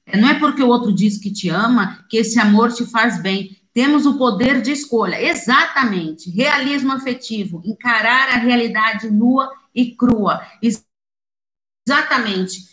É, 0.05 0.17
não 0.17 0.29
é 0.29 0.39
porque 0.39 0.61
o 0.63 0.67
outro 0.67 0.93
diz 0.93 1.17
que 1.17 1.31
te 1.31 1.49
ama 1.49 2.05
que 2.09 2.17
esse 2.17 2.39
amor 2.39 2.71
te 2.71 2.85
faz 2.85 3.21
bem. 3.21 3.57
Temos 3.73 4.05
o 4.05 4.17
poder 4.17 4.61
de 4.61 4.71
escolha. 4.71 5.21
Exatamente. 5.21 6.29
Realismo 6.29 6.91
afetivo. 6.91 7.61
Encarar 7.65 8.29
a 8.29 8.37
realidade 8.37 9.09
nua 9.09 9.51
e 9.73 9.95
crua. 9.95 10.41
Exatamente. 11.87 12.63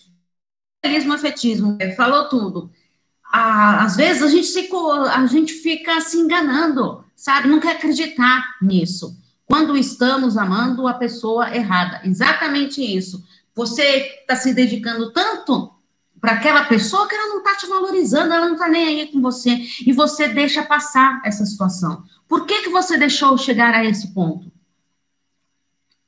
Realismo 0.84 1.14
afetivo. 1.14 1.78
Falou 1.96 2.28
tudo 2.28 2.70
às 3.32 3.96
vezes 3.96 4.22
a 4.22 4.28
gente, 4.28 4.46
se, 4.46 4.68
a 5.10 5.26
gente 5.26 5.52
fica 5.52 6.00
se 6.00 6.16
enganando, 6.16 7.04
sabe? 7.14 7.48
Não 7.48 7.60
quer 7.60 7.76
acreditar 7.76 8.56
nisso. 8.62 9.16
Quando 9.46 9.76
estamos 9.76 10.36
amando 10.36 10.88
a 10.88 10.94
pessoa 10.94 11.54
errada. 11.54 12.00
Exatamente 12.04 12.82
isso. 12.82 13.24
Você 13.54 13.82
está 14.20 14.36
se 14.36 14.52
dedicando 14.52 15.12
tanto 15.12 15.72
para 16.20 16.32
aquela 16.32 16.64
pessoa 16.64 17.06
que 17.08 17.14
ela 17.14 17.28
não 17.28 17.38
está 17.38 17.56
te 17.56 17.66
valorizando, 17.66 18.34
ela 18.34 18.46
não 18.46 18.54
está 18.54 18.68
nem 18.68 18.86
aí 18.86 19.06
com 19.06 19.20
você, 19.20 19.64
e 19.86 19.92
você 19.92 20.28
deixa 20.28 20.62
passar 20.62 21.22
essa 21.24 21.44
situação. 21.46 22.02
Por 22.26 22.46
que, 22.46 22.62
que 22.62 22.68
você 22.68 22.98
deixou 22.98 23.38
chegar 23.38 23.72
a 23.72 23.84
esse 23.84 24.12
ponto? 24.12 24.50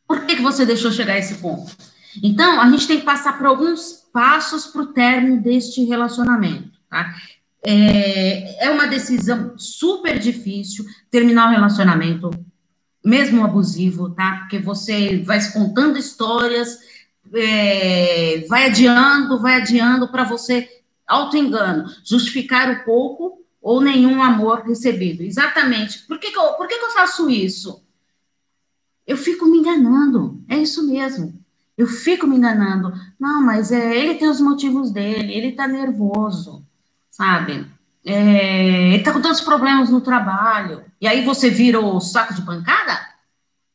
Por 0.07 0.25
que, 0.25 0.37
que 0.37 0.43
você 0.43 0.67
deixou 0.67 0.91
chegar 0.91 1.15
a 1.15 1.19
esse 1.19 1.35
ponto? 1.37 1.77
Então, 2.23 2.61
a 2.61 2.69
gente 2.71 2.89
tem 2.89 2.99
que 2.99 3.05
passar 3.05 3.37
por 3.37 3.47
alguns 3.47 3.93
passos 4.13 4.67
para 4.67 4.83
o 4.83 4.87
término 4.87 5.41
deste 5.41 5.85
relacionamento. 5.85 6.73
Tá? 6.91 7.15
É, 7.63 8.67
é 8.67 8.71
uma 8.71 8.87
decisão 8.87 9.57
super 9.57 10.19
difícil 10.19 10.85
terminar 11.11 11.49
o 11.49 11.53
relacionamento, 11.53 12.31
mesmo 13.09 13.45
abusivo, 13.45 14.11
tá? 14.11 14.39
Porque 14.41 14.59
você 14.59 15.19
vai 15.25 15.39
contando 15.53 15.99
histórias, 15.99 16.79
é, 17.35 18.45
vai 18.49 18.67
adiando, 18.67 19.41
vai 19.41 19.55
adiando 19.55 20.09
para 20.09 20.25
você 20.25 20.69
auto-engano, 21.07 21.91
justificar 22.05 22.71
o 22.71 22.85
pouco 22.85 23.45
ou 23.61 23.81
nenhum 23.81 24.23
amor 24.23 24.63
recebido. 24.67 25.23
Exatamente. 25.23 26.07
Por 26.07 26.19
que, 26.19 26.31
que, 26.31 26.39
eu, 26.39 26.53
por 26.55 26.69
que, 26.69 26.79
que 26.79 26.85
eu 26.85 26.91
faço 26.91 27.29
isso? 27.29 27.83
Eu 29.07 29.17
fico 29.17 29.47
me 29.47 29.59
enganando. 29.59 30.41
É 30.49 30.57
isso 30.57 30.87
mesmo. 30.87 31.35
Eu 31.77 31.87
fico 31.87 32.27
me 32.27 32.37
enganando. 32.37 32.93
Não, 33.19 33.43
mas 33.43 33.73
é, 33.73 33.97
ele 33.97 34.17
tem 34.17 34.29
os 34.29 34.41
motivos 34.41 34.91
dele, 34.91 35.33
ele 35.33 35.53
tá 35.53 35.67
nervoso 35.67 36.67
sabe? 37.19 37.67
É, 38.05 38.95
ele 38.95 39.03
tá 39.03 39.13
com 39.13 39.21
tantos 39.21 39.41
problemas 39.41 39.91
no 39.91 40.01
trabalho. 40.01 40.85
E 41.01 41.07
aí 41.07 41.25
você 41.25 41.51
vira 41.51 41.81
o 41.81 42.01
saco 42.01 42.35
de 42.35 42.43
pancada? 42.43 42.99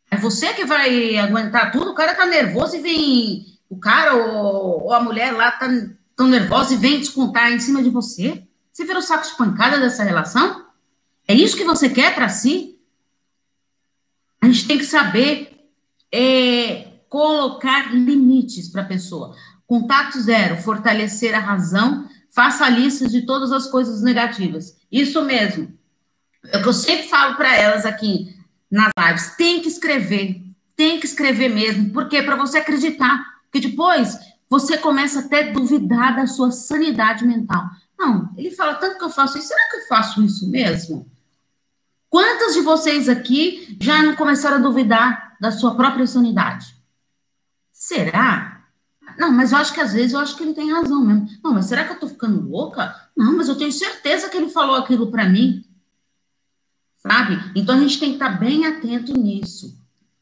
É 0.10 0.18
você 0.18 0.54
que 0.54 0.66
vai 0.66 1.18
aguentar 1.18 1.72
tudo? 1.72 1.92
O 1.92 1.96
cara 1.96 2.16
tá 2.16 2.26
nervoso 2.26 2.76
e 2.76 2.82
vem. 2.82 3.46
O 3.70 3.80
cara 3.80 4.16
ou, 4.16 4.84
ou 4.84 4.94
a 4.94 5.02
mulher 5.02 5.32
lá 5.32 5.52
tá 5.52 5.68
tão 6.16 6.28
nervosa 6.28 6.74
e 6.74 6.78
vem 6.78 7.00
descontar 7.00 7.52
em 7.52 7.60
cima 7.60 7.82
de 7.82 7.90
você? 7.90 8.44
Você 8.72 8.86
vira 8.86 9.00
o 9.00 9.02
saco 9.02 9.28
de 9.28 9.36
pancada 9.36 9.80
dessa 9.80 10.04
relação? 10.04 10.66
É 11.28 11.34
isso 11.34 11.58
que 11.58 11.64
você 11.64 11.90
quer 11.90 12.14
para 12.14 12.30
si? 12.30 12.80
A 14.42 14.48
gente 14.48 14.68
tem 14.68 14.78
que 14.78 14.86
saber 14.86 15.70
é, 16.12 16.88
colocar 17.08 17.94
limites 17.96 18.68
para 18.68 18.82
a 18.82 18.86
pessoa. 18.86 19.36
Contato 19.66 20.20
zero, 20.20 20.58
fortalecer 20.58 21.34
a 21.34 21.40
razão 21.40 22.08
faça 22.34 22.66
a 22.66 22.70
lista 22.70 23.08
de 23.08 23.26
todas 23.26 23.52
as 23.52 23.68
coisas 23.68 24.02
negativas. 24.02 24.76
Isso 24.92 25.24
mesmo. 25.24 25.72
É 26.46 26.58
o 26.58 26.62
que 26.62 26.68
eu 26.68 26.74
sempre 26.74 27.08
falo 27.08 27.36
para 27.36 27.56
elas 27.56 27.86
aqui 27.86 28.36
nas 28.70 28.92
lives. 28.98 29.36
Tem 29.38 29.62
que 29.62 29.68
escrever. 29.68 30.42
Tem 30.76 31.00
que 31.00 31.06
escrever 31.06 31.50
mesmo. 31.50 31.92
Por 31.92 32.10
quê? 32.10 32.24
Para 32.24 32.36
você 32.36 32.58
acreditar. 32.58 33.24
Porque 33.44 33.68
depois 33.68 34.18
você 34.50 34.78
começa 34.78 35.20
até 35.20 35.50
a 35.50 35.52
duvidar 35.52 36.16
da 36.16 36.26
sua 36.26 36.52
sanidade 36.52 37.26
mental. 37.26 37.70
Não, 37.98 38.34
ele 38.36 38.52
fala 38.52 38.76
tanto 38.76 38.98
que 38.98 39.04
eu 39.04 39.10
faço 39.10 39.38
isso. 39.38 39.48
Será 39.48 39.70
que 39.70 39.78
eu 39.78 39.88
faço 39.88 40.24
isso 40.24 40.50
mesmo? 40.50 41.10
Quantas 42.10 42.54
de 42.54 42.62
vocês 42.62 43.08
aqui 43.08 43.78
já 43.80 44.02
não 44.02 44.16
começaram 44.16 44.58
a 44.58 44.62
duvidar 44.62 45.36
da 45.40 45.52
sua 45.52 45.76
própria 45.76 46.06
sanidade? 46.06 46.76
Será? 47.72 48.53
Não, 49.18 49.32
mas 49.32 49.52
eu 49.52 49.58
acho 49.58 49.74
que 49.74 49.80
às 49.80 49.94
vezes 49.94 50.14
eu 50.14 50.20
acho 50.20 50.36
que 50.36 50.44
ele 50.44 50.54
tem 50.54 50.72
razão 50.72 51.04
mesmo. 51.04 51.28
Não, 51.44 51.54
mas 51.54 51.66
será 51.66 51.84
que 51.84 51.94
eu 51.94 52.00
tô 52.00 52.08
ficando 52.08 52.48
louca? 52.50 52.96
Não, 53.16 53.38
mas 53.38 53.48
eu 53.48 53.56
tenho 53.56 53.72
certeza 53.72 54.30
que 54.30 54.38
ele 54.38 54.50
falou 54.50 54.76
aquilo 54.76 55.12
para 55.12 55.30
mim. 55.30 55.64
Sabe? 56.98 57.40
Então 57.56 57.76
a 57.76 57.80
gente 57.80 58.00
tem 58.00 58.10
que 58.10 58.16
estar 58.16 58.32
tá 58.32 58.38
bem 58.38 58.66
atento 58.66 59.14
nisso. 59.14 59.78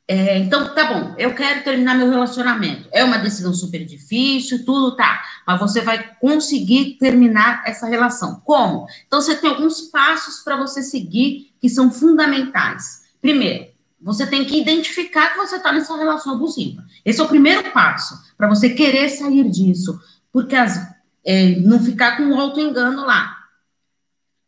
É, 0.08 0.38
então, 0.40 0.74
tá 0.76 0.92
bom, 0.92 1.16
eu 1.18 1.34
quero 1.34 1.64
terminar 1.64 1.96
meu 1.96 2.10
relacionamento. 2.10 2.90
É 2.92 3.02
uma 3.02 3.18
decisão 3.18 3.54
super 3.54 3.86
difícil, 3.86 4.66
tudo 4.66 4.94
tá. 4.94 5.24
Mas 5.48 5.58
você 5.58 5.80
vai 5.80 6.16
conseguir 6.20 6.98
terminar 7.00 7.64
essa 7.66 7.88
relação. 7.88 8.42
Como? 8.44 8.88
Então, 9.08 9.22
você 9.22 9.36
tem 9.36 9.50
alguns 9.50 9.80
passos 9.84 10.44
para 10.44 10.58
você 10.58 10.84
seguir 10.84 11.54
que 11.62 11.70
são 11.70 11.90
fundamentais. 11.90 13.04
Primeiro, 13.22 13.71
você 14.02 14.26
tem 14.26 14.44
que 14.44 14.60
identificar 14.60 15.30
que 15.30 15.38
você 15.38 15.58
está 15.58 15.72
nessa 15.72 15.96
relação 15.96 16.34
abusiva. 16.34 16.84
Esse 17.06 17.22
é 17.22 17.24
o 17.24 17.28
primeiro 17.28 17.72
passo 17.72 18.20
para 18.36 18.50
você 18.50 18.72
querer 18.72 19.10
sair 19.10 19.50
disso, 19.50 20.00
porque 20.32 20.56
as, 20.56 20.92
é, 21.24 21.60
não 21.60 21.80
ficar 21.80 22.18
com 22.18 22.24
um 22.24 22.40
auto-engano 22.40 23.06
lá. 23.06 23.38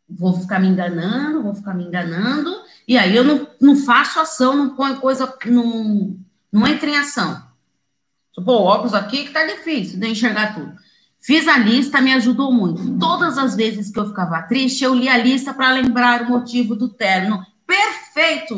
Vou 0.08 0.38
ficar 0.38 0.58
me 0.58 0.66
enganando, 0.66 1.42
vou 1.42 1.54
ficar 1.54 1.72
me 1.72 1.84
enganando, 1.84 2.52
e 2.86 2.98
aí 2.98 3.14
eu 3.14 3.24
não, 3.24 3.46
não 3.60 3.76
faço 3.76 4.20
ação, 4.20 4.56
não 4.56 4.76
ponho 4.76 4.96
coisa, 4.96 5.32
não, 5.46 6.18
não 6.52 6.66
entro 6.66 6.88
em 6.88 6.96
ação. 6.96 7.42
Pô, 8.44 8.62
óculos 8.62 8.94
aqui 8.94 9.24
que 9.24 9.30
tá 9.30 9.46
difícil 9.46 9.98
de 9.98 10.08
enxergar 10.08 10.54
tudo. 10.54 10.74
Fiz 11.20 11.48
a 11.48 11.56
lista, 11.56 12.02
me 12.02 12.12
ajudou 12.12 12.52
muito. 12.52 12.98
Todas 12.98 13.38
as 13.38 13.54
vezes 13.54 13.90
que 13.90 13.98
eu 13.98 14.08
ficava 14.08 14.42
triste, 14.42 14.84
eu 14.84 14.94
li 14.94 15.08
a 15.08 15.16
lista 15.16 15.54
para 15.54 15.72
lembrar 15.72 16.22
o 16.22 16.28
motivo 16.28 16.74
do 16.74 16.88
término 16.88 17.42
Perfeito 17.66 18.03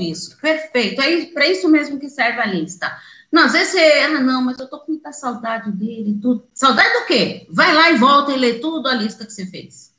isso, 0.01 0.37
perfeito. 0.41 1.01
É 1.01 1.27
para 1.27 1.47
isso 1.47 1.69
mesmo 1.69 1.99
que 1.99 2.09
serve 2.09 2.41
a 2.41 2.47
lista. 2.47 2.95
Não, 3.33 3.45
às 3.45 3.53
vezes 3.53 3.73
você, 3.73 4.03
ah, 4.03 4.21
não, 4.21 4.43
mas 4.43 4.59
eu 4.59 4.69
tô 4.69 4.79
com 4.81 4.93
muita 4.93 5.13
saudade 5.13 5.71
dele 5.73 6.11
e 6.11 6.21
tudo. 6.21 6.47
Saudade 6.55 7.01
do 7.01 7.07
quê? 7.07 7.47
Vai 7.51 7.75
lá 7.75 7.91
e 7.91 7.97
volta 7.97 8.33
e 8.33 8.39
lê 8.39 8.55
tudo 8.55 8.89
a 8.89 8.95
lista 8.95 9.27
que 9.27 9.33
você 9.33 9.47
fez. 9.47 9.93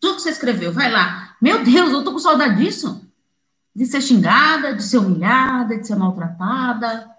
Tudo 0.00 0.16
que 0.16 0.22
você 0.22 0.30
escreveu, 0.30 0.72
vai 0.72 0.90
lá. 0.90 1.36
Meu 1.40 1.62
Deus, 1.64 1.92
eu 1.92 2.02
tô 2.02 2.12
com 2.12 2.18
saudade 2.18 2.62
disso. 2.62 3.06
De 3.74 3.86
ser 3.86 4.00
xingada, 4.00 4.74
de 4.74 4.82
ser 4.82 4.98
humilhada, 4.98 5.78
de 5.78 5.86
ser 5.86 5.96
maltratada. 5.96 7.10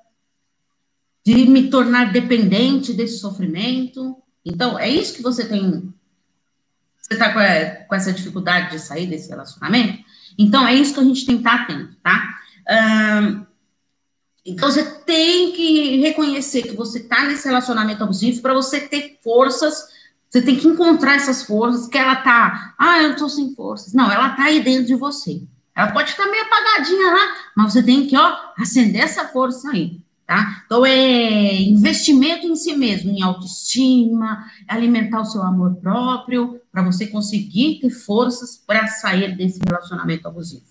de 1.26 1.48
me 1.48 1.70
tornar 1.70 2.12
dependente 2.12 2.94
desse 2.94 3.18
sofrimento. 3.18 4.16
Então, 4.44 4.78
é 4.78 4.88
isso 4.88 5.16
que 5.16 5.24
você 5.24 5.44
tem. 5.48 5.92
Você 7.02 7.14
está 7.14 7.34
com, 7.34 7.88
com, 7.88 7.96
essa 7.96 8.14
dificuldade 8.14 8.72
de 8.72 8.80
sair 8.80 9.08
desse 9.08 9.30
relacionamento? 9.30 10.04
Então, 10.38 10.68
é 10.68 10.74
isso 10.74 10.94
que 10.94 11.00
a 11.00 11.04
gente 11.04 11.26
tem 11.26 11.36
que 11.36 11.42
estar 11.42 11.62
atento, 11.62 11.96
tá? 12.04 12.36
Então, 14.46 14.70
você 14.70 14.84
tem 14.84 15.52
que 15.54 15.98
reconhecer 16.02 16.64
que 16.64 16.76
você 16.76 17.00
está 17.00 17.24
nesse 17.24 17.48
relacionamento 17.48 18.04
abusivo 18.04 18.42
para 18.42 18.54
você 18.54 18.82
ter 18.82 19.18
forças. 19.24 19.88
Você 20.30 20.42
tem 20.42 20.56
que 20.56 20.68
encontrar 20.68 21.16
essas 21.16 21.44
forças, 21.44 21.88
que 21.88 21.98
ela 21.98 22.18
tá, 22.18 22.76
ah, 22.78 23.02
eu 23.02 23.12
estou 23.12 23.30
sem 23.30 23.56
forças. 23.56 23.94
Não, 23.94 24.12
ela 24.12 24.30
tá 24.30 24.44
aí 24.44 24.62
dentro 24.62 24.86
de 24.86 24.96
você. 24.96 25.42
Ela 25.76 25.92
pode 25.92 26.12
estar 26.12 26.26
meio 26.28 26.44
apagadinha 26.44 27.12
lá, 27.12 27.36
mas 27.56 27.74
você 27.74 27.82
tem 27.82 28.06
que, 28.06 28.16
ó, 28.18 28.38
acender 28.58 29.02
essa 29.02 29.28
força 29.28 29.72
aí, 29.72 30.00
tá? 30.26 30.64
Então, 30.66 30.86
é 30.86 31.54
investimento 31.62 32.48
em 32.48 32.56
si 32.56 32.76
mesmo, 32.76 33.12
em 33.12 33.22
autoestima, 33.22 34.46
alimentar 34.68 35.22
o 35.22 35.26
seu 35.26 35.42
amor 35.44 35.76
próprio, 35.76 36.60
para 36.72 36.82
você 36.82 37.08
conseguir 37.08 37.80
ter 37.80 37.90
forças 37.90 38.58
para 38.58 38.88
sair 38.88 39.36
desse 39.38 39.60
relacionamento 39.64 40.28
abusivo. 40.28 40.66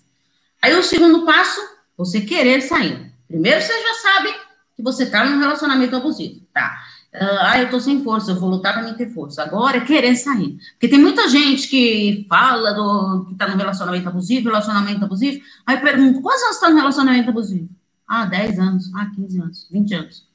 Aí, 0.61 0.73
o 0.73 0.83
segundo 0.83 1.25
passo, 1.25 1.61
você 1.97 2.21
querer 2.21 2.61
sair. 2.61 3.11
Primeiro, 3.27 3.61
você 3.61 3.73
já 3.73 3.93
sabe 4.01 4.33
que 4.75 4.83
você 4.83 5.03
está 5.03 5.25
num 5.25 5.39
relacionamento 5.39 5.95
abusivo, 5.95 6.41
tá? 6.53 6.77
Uh, 7.15 7.39
ah, 7.39 7.61
eu 7.61 7.69
tô 7.69 7.79
sem 7.79 8.03
força, 8.03 8.31
eu 8.31 8.35
vou 8.35 8.49
lutar 8.49 8.73
para 8.73 8.83
mim 8.83 8.93
ter 8.93 9.09
força. 9.09 9.41
Agora 9.41 9.77
é 9.77 9.81
querer 9.81 10.15
sair. 10.17 10.57
Porque 10.71 10.89
tem 10.89 10.99
muita 10.99 11.29
gente 11.29 11.69
que 11.69 12.25
fala 12.27 12.73
do 12.73 13.25
que 13.29 13.35
tá 13.35 13.47
no 13.47 13.55
relacionamento 13.55 14.09
abusivo, 14.09 14.49
relacionamento 14.49 15.05
abusivo. 15.05 15.41
Aí 15.65 15.77
pergunto, 15.77 16.21
quantos 16.21 16.43
anos 16.43 16.55
está 16.55 16.69
no 16.69 16.75
relacionamento 16.75 17.29
abusivo? 17.29 17.69
Ah, 18.07 18.25
10 18.25 18.59
anos, 18.59 18.93
ah, 18.95 19.11
15 19.15 19.41
anos, 19.41 19.67
20 19.71 19.93
anos. 19.93 20.27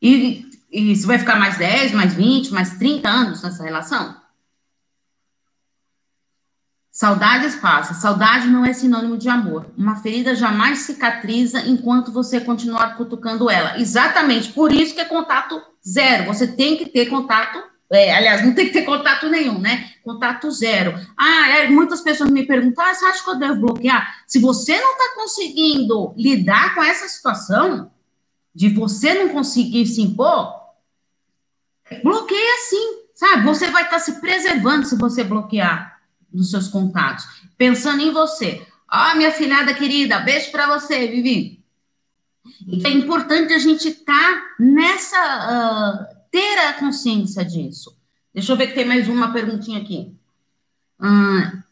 E, 0.00 0.46
e 0.70 0.96
você 0.96 1.06
vai 1.06 1.18
ficar 1.18 1.36
mais 1.38 1.58
10, 1.58 1.92
mais 1.92 2.14
20, 2.14 2.52
mais 2.52 2.78
30 2.78 3.08
anos 3.08 3.42
nessa 3.42 3.62
relação? 3.62 4.16
Saudades 6.98 7.54
passa. 7.54 7.94
Saudade 7.94 8.48
não 8.48 8.64
é 8.64 8.72
sinônimo 8.72 9.16
de 9.16 9.28
amor. 9.28 9.66
Uma 9.76 9.94
ferida 10.02 10.34
jamais 10.34 10.80
cicatriza 10.80 11.60
enquanto 11.60 12.10
você 12.10 12.40
continuar 12.40 12.96
cutucando 12.96 13.48
ela. 13.48 13.78
Exatamente. 13.78 14.52
Por 14.52 14.72
isso 14.72 14.94
que 14.96 15.00
é 15.00 15.04
contato 15.04 15.62
zero. 15.88 16.26
Você 16.26 16.48
tem 16.48 16.76
que 16.76 16.86
ter 16.86 17.06
contato. 17.06 17.62
É, 17.90 18.14
aliás, 18.14 18.44
não 18.44 18.54
tem 18.54 18.66
que 18.66 18.72
ter 18.72 18.82
contato 18.82 19.28
nenhum, 19.30 19.58
né? 19.58 19.90
Contato 20.04 20.50
zero. 20.50 20.94
Ah, 21.16 21.48
é, 21.48 21.68
muitas 21.68 22.02
pessoas 22.02 22.30
me 22.30 22.46
perguntam: 22.46 22.84
ah, 22.84 22.94
você 22.94 23.04
acha 23.06 23.24
que 23.24 23.30
eu 23.30 23.38
devo 23.38 23.60
bloquear? 23.60 24.22
Se 24.26 24.38
você 24.38 24.78
não 24.78 24.92
está 24.92 25.14
conseguindo 25.14 26.12
lidar 26.16 26.74
com 26.74 26.82
essa 26.82 27.08
situação, 27.08 27.90
de 28.54 28.68
você 28.68 29.14
não 29.14 29.30
conseguir 29.30 29.86
se 29.86 30.02
impor, 30.02 30.52
bloqueia 32.02 32.56
sim, 32.68 32.98
sabe? 33.14 33.44
Você 33.44 33.70
vai 33.70 33.84
estar 33.84 33.96
tá 33.96 34.00
se 34.00 34.20
preservando 34.20 34.84
se 34.84 34.96
você 34.96 35.24
bloquear 35.24 35.98
dos 36.30 36.50
seus 36.50 36.68
contatos, 36.68 37.24
pensando 37.56 38.02
em 38.02 38.12
você. 38.12 38.66
Oh, 38.92 39.16
minha 39.16 39.30
filhada 39.30 39.72
querida, 39.72 40.20
beijo 40.20 40.50
para 40.50 40.78
você, 40.78 41.06
Vivi. 41.06 41.62
é 42.84 42.90
importante 42.90 43.52
a 43.52 43.58
gente 43.58 43.88
estar 43.88 44.14
tá 44.14 44.42
nessa, 44.58 46.08
uh, 46.10 46.17
ter 46.30 46.58
a 46.58 46.74
consciência 46.74 47.44
disso. 47.44 47.96
Deixa 48.32 48.52
eu 48.52 48.56
ver 48.56 48.68
que 48.68 48.74
tem 48.74 48.84
mais 48.84 49.08
uma 49.08 49.32
perguntinha 49.32 49.80
aqui. 49.80 50.14
Uh, 51.00 51.62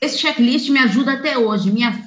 esse 0.00 0.18
checklist 0.18 0.68
me 0.70 0.78
ajuda 0.78 1.14
até 1.14 1.36
hoje. 1.36 1.70
Minha, 1.70 1.98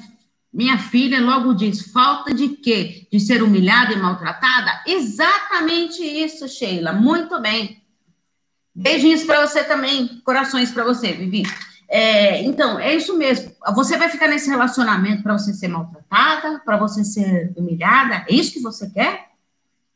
minha 0.54 0.78
filha 0.78 1.20
logo 1.20 1.54
diz: 1.54 1.92
falta 1.92 2.34
de 2.34 2.50
quê? 2.50 3.08
De 3.12 3.20
ser 3.20 3.44
humilhada 3.44 3.94
e 3.94 3.98
maltratada? 3.98 4.82
Exatamente 4.88 6.04
isso, 6.04 6.48
Sheila. 6.48 6.94
Muito 6.94 7.40
bem. 7.42 7.82
Beijinhos 8.74 9.24
para 9.24 9.46
você 9.46 9.64
também, 9.64 10.22
corações 10.24 10.72
para 10.72 10.84
você, 10.84 11.12
Vivi. 11.12 11.44
É, 11.90 12.42
então, 12.44 12.79
é 12.79 12.96
isso 12.96 13.18
mesmo. 13.18 13.53
Você 13.75 13.98
vai 13.98 14.08
ficar 14.08 14.29
nesse 14.29 14.50
relacionamento 14.50 15.22
para 15.22 15.38
você 15.38 15.53
ser 15.53 15.68
maltratada, 15.68 16.62
para 16.64 16.77
você 16.77 17.03
ser 17.03 17.51
humilhada? 17.58 18.25
É 18.29 18.34
isso 18.34 18.53
que 18.53 18.62
você 18.62 18.90
quer? 18.90 19.30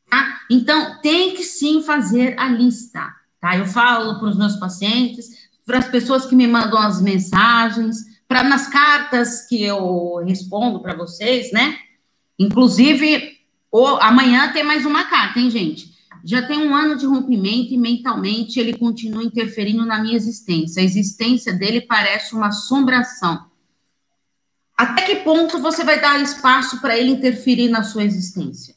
Tá? 0.09 0.41
Então, 0.49 0.99
tem 1.01 1.33
que 1.35 1.43
sim 1.43 1.81
fazer 1.83 2.37
a 2.39 2.47
lista. 2.47 3.13
Tá? 3.39 3.57
Eu 3.57 3.65
falo 3.65 4.19
para 4.19 4.29
os 4.29 4.37
meus 4.37 4.55
pacientes, 4.55 5.49
para 5.65 5.79
as 5.79 5.87
pessoas 5.87 6.25
que 6.25 6.35
me 6.35 6.47
mandam 6.47 6.77
as 6.77 7.01
mensagens, 7.01 7.97
para 8.27 8.43
nas 8.43 8.67
cartas 8.67 9.47
que 9.47 9.63
eu 9.63 10.23
respondo 10.25 10.79
para 10.79 10.95
vocês, 10.95 11.51
né? 11.51 11.77
Inclusive, 12.37 13.37
amanhã 13.99 14.51
tem 14.51 14.63
mais 14.63 14.85
uma 14.85 15.05
carta, 15.05 15.39
hein, 15.39 15.49
gente? 15.49 15.93
Já 16.23 16.41
tem 16.41 16.57
um 16.57 16.75
ano 16.75 16.97
de 16.97 17.05
rompimento 17.05 17.73
e 17.73 17.77
mentalmente 17.77 18.59
ele 18.59 18.77
continua 18.77 19.23
interferindo 19.23 19.85
na 19.85 20.01
minha 20.01 20.15
existência. 20.15 20.81
A 20.81 20.85
existência 20.85 21.53
dele 21.53 21.81
parece 21.81 22.33
uma 22.33 22.47
assombração. 22.47 23.45
Até 24.75 25.03
que 25.03 25.15
ponto 25.17 25.59
você 25.59 25.83
vai 25.83 26.01
dar 26.01 26.19
espaço 26.21 26.81
para 26.81 26.97
ele 26.97 27.11
interferir 27.11 27.69
na 27.69 27.83
sua 27.83 28.03
existência? 28.03 28.74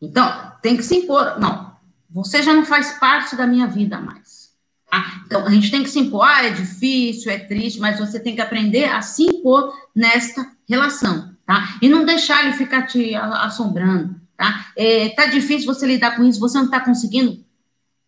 Então, 0.00 0.52
tem 0.62 0.76
que 0.76 0.82
se 0.82 0.96
impor. 0.96 1.38
Não, 1.40 1.72
você 2.10 2.42
já 2.42 2.52
não 2.54 2.64
faz 2.64 2.92
parte 2.98 3.36
da 3.36 3.46
minha 3.46 3.66
vida 3.66 3.98
mais. 4.00 4.48
Tá? 4.90 5.22
Então, 5.26 5.46
a 5.46 5.50
gente 5.50 5.70
tem 5.70 5.82
que 5.82 5.90
se 5.90 5.98
impor. 5.98 6.24
Ah, 6.24 6.44
é 6.44 6.50
difícil, 6.50 7.30
é 7.30 7.38
triste, 7.38 7.80
mas 7.80 7.98
você 7.98 8.18
tem 8.18 8.34
que 8.34 8.40
aprender 8.40 8.84
a 8.84 9.02
se 9.02 9.24
impor 9.24 9.72
nesta 9.94 10.50
relação, 10.68 11.34
tá? 11.44 11.76
E 11.82 11.88
não 11.88 12.04
deixar 12.04 12.44
ele 12.44 12.52
ficar 12.52 12.82
te 12.82 13.14
assombrando 13.14 14.18
tá? 14.38 14.70
É, 14.76 15.10
tá 15.10 15.26
difícil 15.26 15.66
você 15.66 15.84
lidar 15.84 16.16
com 16.16 16.24
isso, 16.24 16.40
você 16.40 16.56
não 16.56 16.66
está 16.66 16.80
conseguindo, 16.80 17.44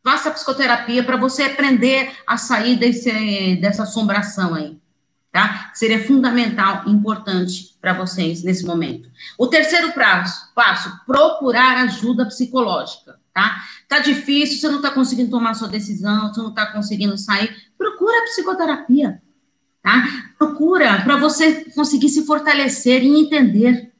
faça 0.02 0.30
psicoterapia 0.30 1.02
para 1.02 1.16
você 1.16 1.42
aprender 1.42 2.12
a 2.26 2.38
sair 2.38 2.76
desse, 2.76 3.56
dessa 3.56 3.82
assombração 3.82 4.54
aí, 4.54 4.79
tá? 5.32 5.70
Seria 5.74 6.04
fundamental, 6.04 6.88
importante 6.88 7.76
para 7.80 7.92
vocês 7.92 8.42
nesse 8.42 8.64
momento. 8.64 9.08
O 9.38 9.46
terceiro 9.46 9.92
passo, 9.92 10.52
passo, 10.54 10.92
procurar 11.06 11.78
ajuda 11.84 12.26
psicológica, 12.26 13.18
tá? 13.32 13.62
Tá 13.88 14.00
difícil, 14.00 14.58
você 14.58 14.68
não 14.68 14.76
está 14.76 14.90
conseguindo 14.90 15.30
tomar 15.30 15.54
sua 15.54 15.68
decisão, 15.68 16.28
você 16.28 16.40
não 16.40 16.50
está 16.50 16.66
conseguindo 16.66 17.16
sair, 17.16 17.54
procura 17.78 18.24
psicoterapia, 18.24 19.22
tá? 19.82 20.04
Procura 20.36 21.02
para 21.02 21.16
você 21.16 21.64
conseguir 21.74 22.08
se 22.08 22.26
fortalecer 22.26 23.02
e 23.02 23.20
entender 23.20 23.90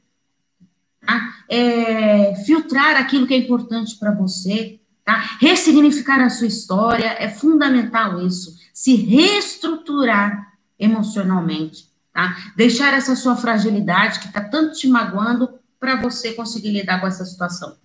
tá? 1.05 1.33
É, 1.49 2.35
filtrar 2.45 2.95
aquilo 2.97 3.27
que 3.27 3.33
é 3.33 3.37
importante 3.37 3.97
para 3.97 4.11
você, 4.13 4.79
tá? 5.03 5.37
Ressignificar 5.39 6.21
a 6.21 6.29
sua 6.29 6.47
história, 6.47 7.15
é 7.19 7.27
fundamental 7.29 8.25
isso. 8.25 8.55
Se 8.73 8.95
reestruturar 8.95 10.50
emocionalmente, 10.81 11.87
tá? 12.11 12.35
Deixar 12.57 12.93
essa 12.93 13.15
sua 13.15 13.37
fragilidade 13.37 14.19
que 14.19 14.27
está 14.27 14.41
tanto 14.41 14.77
te 14.77 14.87
magoando 14.87 15.49
para 15.79 15.95
você 15.95 16.33
conseguir 16.33 16.71
lidar 16.71 16.99
com 16.99 17.07
essa 17.07 17.23
situação. 17.23 17.77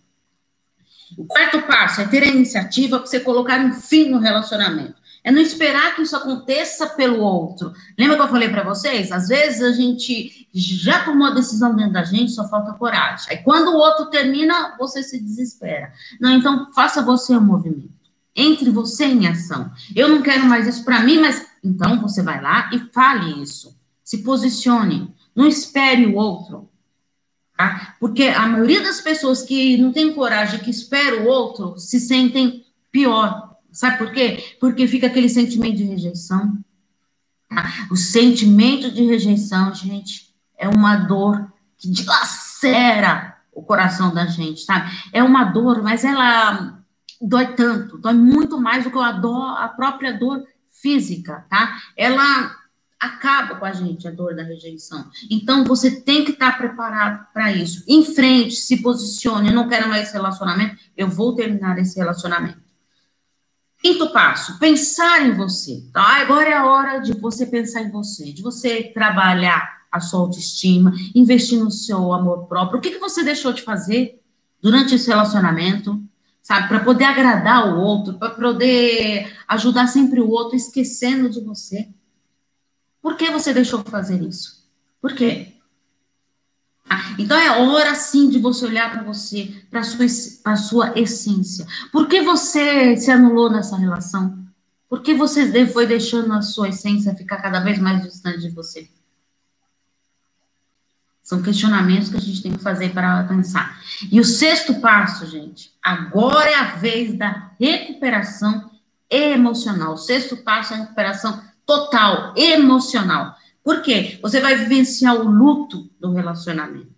O 1.17 1.25
quarto 1.25 1.63
passo 1.63 2.01
é 2.01 2.07
ter 2.07 2.23
a 2.23 2.27
iniciativa 2.27 2.99
para 2.99 3.07
você 3.07 3.21
colocar 3.21 3.61
um 3.61 3.73
fim 3.73 4.09
no 4.09 4.19
relacionamento. 4.19 4.95
É 5.23 5.31
não 5.31 5.41
esperar 5.41 5.95
que 5.95 6.03
isso 6.03 6.17
aconteça 6.17 6.87
pelo 6.91 7.21
outro. 7.21 7.73
Lembra 7.99 8.17
que 8.17 8.23
eu 8.23 8.29
falei 8.29 8.49
para 8.49 8.63
vocês? 8.63 9.11
Às 9.11 9.29
vezes 9.29 9.61
a 9.61 9.73
gente 9.73 10.49
já 10.55 11.05
tomou 11.05 11.27
a 11.27 11.35
decisão 11.35 11.75
dentro 11.75 11.93
da 11.93 12.05
gente, 12.05 12.31
só 12.31 12.49
falta 12.49 12.73
coragem. 12.75 13.27
Aí 13.31 13.39
quando 13.39 13.69
o 13.69 13.77
outro 13.77 14.07
termina, 14.07 14.77
você 14.79 15.03
se 15.03 15.21
desespera. 15.21 15.93
Não, 16.21 16.31
então 16.31 16.73
faça 16.73 17.03
você 17.03 17.35
o 17.35 17.39
um 17.39 17.43
movimento. 17.43 17.96
Entre 18.37 18.71
você 18.71 19.07
em 19.07 19.27
ação. 19.27 19.73
Eu 19.95 20.09
não 20.09 20.23
quero 20.23 20.45
mais 20.45 20.67
isso 20.67 20.85
para 20.85 21.01
mim, 21.01 21.19
mas 21.19 21.47
então 21.65 22.01
você 22.01 22.23
vai 22.23 22.41
lá 22.41 22.71
e 22.73 22.79
fale 22.93 23.43
isso. 23.43 23.75
Se 24.05 24.19
posicione. 24.19 25.15
Não 25.35 25.47
espere 25.47 26.07
o 26.07 26.15
outro. 26.15 26.69
Tá? 27.57 27.97
Porque 27.99 28.25
a 28.25 28.47
maioria 28.47 28.83
das 28.83 29.01
pessoas 29.01 29.43
que 29.43 29.79
não 29.79 29.93
tem 29.93 30.13
coragem, 30.13 30.61
que 30.61 30.71
espera 30.71 31.23
o 31.23 31.27
outro, 31.27 31.79
se 31.79 31.99
sentem 31.99 32.65
pior 32.93 33.47
Sabe 33.77 33.99
por 33.99 34.11
quê? 34.11 34.57
Porque 34.59 34.89
fica 34.89 35.07
aquele 35.07 35.29
sentimento 35.29 35.77
de 35.77 35.85
rejeição. 35.85 36.59
Tá? 37.47 37.87
O 37.91 37.97
sentimento 37.97 38.91
de 38.91 39.05
rejeição, 39.05 39.75
gente, 39.75 40.35
é 40.57 40.67
uma 40.67 40.97
dor 40.97 41.53
que 41.77 41.87
dilacera 41.91 43.37
o 43.53 43.63
coração 43.63 44.15
da 44.15 44.25
gente, 44.25 44.63
sabe? 44.63 44.91
É 45.13 45.23
uma 45.23 45.45
dor, 45.45 45.83
mas 45.83 46.07
ela 46.07 46.83
dói 47.21 47.55
tanto, 47.55 47.99
dói 47.99 48.15
muito 48.15 48.61
mais 48.61 48.85
do 48.85 48.91
que 48.91 48.99
a 48.99 49.13
dor, 49.13 49.57
a 49.59 49.69
própria 49.69 50.13
dor 50.13 50.45
física, 50.71 51.47
tá? 51.49 51.77
Ela 51.97 52.55
acaba 52.99 53.57
com 53.57 53.65
a 53.65 53.73
gente, 53.73 54.09
a 54.09 54.11
dor 54.11 54.35
da 54.35 54.43
rejeição. 54.43 55.05
Então, 55.31 55.65
você 55.65 56.01
tem 56.01 56.25
que 56.25 56.33
estar 56.33 56.57
preparado 56.57 57.27
para 57.33 57.53
isso. 57.53 57.85
Em 57.87 58.05
frente, 58.05 58.57
se 58.57 58.83
posicione. 58.83 59.49
Eu 59.49 59.55
não 59.55 59.69
quero 59.69 59.89
mais 59.89 60.05
esse 60.05 60.15
relacionamento, 60.15 60.77
eu 60.97 61.09
vou 61.09 61.35
terminar 61.35 61.79
esse 61.79 61.99
relacionamento. 61.99 62.67
Quinto 63.83 64.11
passo, 64.11 64.59
pensar 64.59 65.25
em 65.27 65.33
você. 65.33 65.73
Então, 65.73 66.03
agora 66.03 66.49
é 66.49 66.55
a 66.55 66.67
hora 66.67 66.99
de 66.99 67.13
você 67.13 67.47
pensar 67.47 67.83
em 67.83 67.91
você, 67.91 68.33
de 68.33 68.43
você 68.43 68.85
trabalhar 68.95 69.77
a 69.93 70.01
sua 70.01 70.21
autoestima, 70.21 70.93
investir 71.15 71.59
no 71.59 71.71
seu 71.71 72.13
amor 72.13 72.47
próprio. 72.47 72.79
O 72.79 72.83
que, 72.83 72.91
que 72.91 72.99
você 72.99 73.23
deixou 73.23 73.53
de 73.53 73.63
fazer 73.63 74.21
durante 74.61 74.95
esse 74.95 75.09
relacionamento, 75.09 76.03
sabe? 76.47 76.69
Para 76.69 76.79
poder 76.79 77.03
agradar 77.03 77.75
o 77.75 77.81
outro, 77.81 78.15
para 78.15 78.31
poder 78.31 79.37
ajudar 79.49 79.89
sempre 79.89 80.21
o 80.21 80.31
outro, 80.31 80.55
esquecendo 80.55 81.29
de 81.29 81.41
você. 81.41 81.89
Por 83.03 83.17
que 83.17 83.33
você 83.33 83.53
deixou 83.53 83.83
de 83.83 83.91
fazer 83.91 84.23
isso? 84.23 84.65
Por 85.01 85.13
quê? 85.13 85.55
Ah, 86.89 87.17
então 87.19 87.37
é 87.37 87.51
hora 87.59 87.97
sim 87.97 88.31
de 88.31 88.39
você 88.39 88.65
olhar 88.65 88.93
para 88.93 89.03
você, 89.03 89.61
para 89.69 89.83
sua 89.83 90.07
para 90.45 90.57
sua 90.57 90.93
essência. 90.97 91.67
Por 91.91 92.07
que 92.07 92.21
você 92.21 92.97
se 92.97 93.11
anulou 93.11 93.51
nessa 93.51 93.77
relação? 93.77 94.47
Por 94.89 95.03
que 95.03 95.15
você 95.15 95.67
foi 95.67 95.85
deixando 95.85 96.33
a 96.33 96.43
sua 96.43 96.69
essência 96.69 97.17
ficar 97.17 97.43
cada 97.43 97.59
vez 97.59 97.81
mais 97.81 98.05
distante 98.05 98.39
de 98.39 98.51
você? 98.51 98.89
São 101.27 101.43
questionamentos 101.43 102.09
que 102.09 102.17
a 102.17 102.21
gente 102.21 102.41
tem 102.41 102.53
que 102.53 102.63
fazer 102.63 102.91
para 102.91 103.25
pensar. 103.25 103.81
E 104.13 104.21
o 104.21 104.25
sexto 104.25 104.81
passo, 104.81 105.27
gente, 105.27 105.73
agora 105.83 106.49
é 106.49 106.55
a 106.55 106.77
vez 106.77 107.19
da 107.19 107.51
recuperação 107.59 108.71
emocional. 109.11 109.95
O 109.95 109.97
sexto 109.97 110.37
passo 110.37 110.73
é 110.73 110.77
a 110.77 110.81
recuperação 110.83 111.43
total, 111.67 112.33
emocional. 112.37 113.35
Por 113.65 113.83
quê? 113.83 114.21
Você 114.23 114.41
vai 114.41 114.55
vivenciar 114.55 115.17
o 115.17 115.29
luto 115.29 115.91
do 115.99 116.13
relacionamento. 116.13 116.95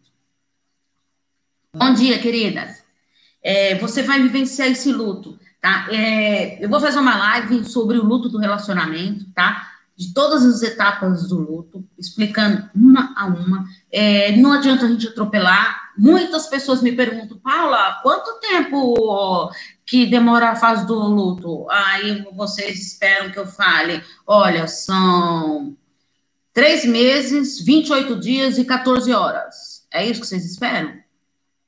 Bom 1.75 1.95
dia, 1.95 2.19
queridas. 2.19 2.85
É, 3.43 3.77
você 3.77 4.03
vai 4.03 4.21
vivenciar 4.21 4.69
esse 4.69 4.93
luto, 4.93 5.39
tá? 5.59 5.89
É, 5.91 6.63
eu 6.63 6.69
vou 6.69 6.81
fazer 6.81 6.99
uma 6.99 7.17
live 7.17 7.65
sobre 7.65 7.97
o 7.97 8.05
luto 8.05 8.29
do 8.29 8.37
relacionamento, 8.37 9.25
tá? 9.35 9.78
De 9.99 10.15
todas 10.15 10.45
as 10.45 10.63
etapas 10.63 11.29
do 11.29 11.39
luto, 11.39 11.85
explicando 11.99 12.71
uma 12.73 13.13
a 13.17 13.27
uma. 13.27 13.65
É, 13.91 14.37
não 14.37 14.53
adianta 14.53 14.87
a 14.87 14.89
gente 14.89 15.09
atropelar. 15.09 15.91
Muitas 15.99 16.47
pessoas 16.47 16.81
me 16.81 16.93
perguntam, 16.93 17.37
Paula, 17.39 17.99
quanto 18.03 18.39
tempo 18.39 19.51
que 19.85 20.07
demora 20.07 20.51
a 20.51 20.57
fase 20.57 20.87
do 20.87 20.95
luto? 20.95 21.67
Aí 21.69 22.25
vocês 22.33 22.81
esperam 22.81 23.33
que 23.33 23.39
eu 23.39 23.47
fale, 23.47 24.01
olha, 24.25 24.69
são 24.69 25.77
Três 26.59 26.85
meses, 26.85 27.61
28 27.61 28.17
dias 28.17 28.59
e 28.59 28.65
14 28.65 29.13
horas. 29.13 29.87
É 29.93 30.05
isso 30.05 30.21
que 30.21 30.27
vocês 30.27 30.45
esperam? 30.45 30.93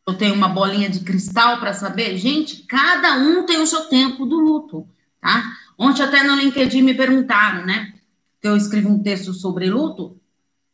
Eu 0.04 0.14
tenho 0.14 0.34
uma 0.34 0.48
bolinha 0.48 0.90
de 0.90 0.98
cristal 0.98 1.60
para 1.60 1.72
saber? 1.72 2.16
Gente, 2.16 2.64
cada 2.64 3.14
um 3.18 3.46
tem 3.46 3.60
o 3.60 3.66
seu 3.68 3.82
tempo 3.82 4.26
do 4.26 4.40
luto, 4.40 4.84
tá? 5.20 5.44
Ontem 5.78 6.02
até 6.02 6.24
no 6.24 6.34
LinkedIn 6.34 6.82
me 6.82 6.92
perguntaram, 6.92 7.64
né? 7.64 7.94
Que 8.40 8.48
eu 8.48 8.56
escrevi 8.56 8.86
um 8.86 9.02
texto 9.02 9.32
sobre 9.34 9.68
luto 9.68 10.20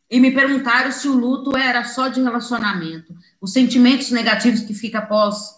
e 0.09 0.19
me 0.19 0.31
perguntaram 0.31 0.91
se 0.91 1.07
o 1.07 1.17
luto 1.17 1.57
era 1.57 1.83
só 1.83 2.07
de 2.07 2.21
relacionamento. 2.21 3.13
Os 3.41 3.51
sentimentos 3.51 4.09
negativos 4.11 4.61
que 4.61 4.73
fica 4.73 4.99
após 4.99 5.57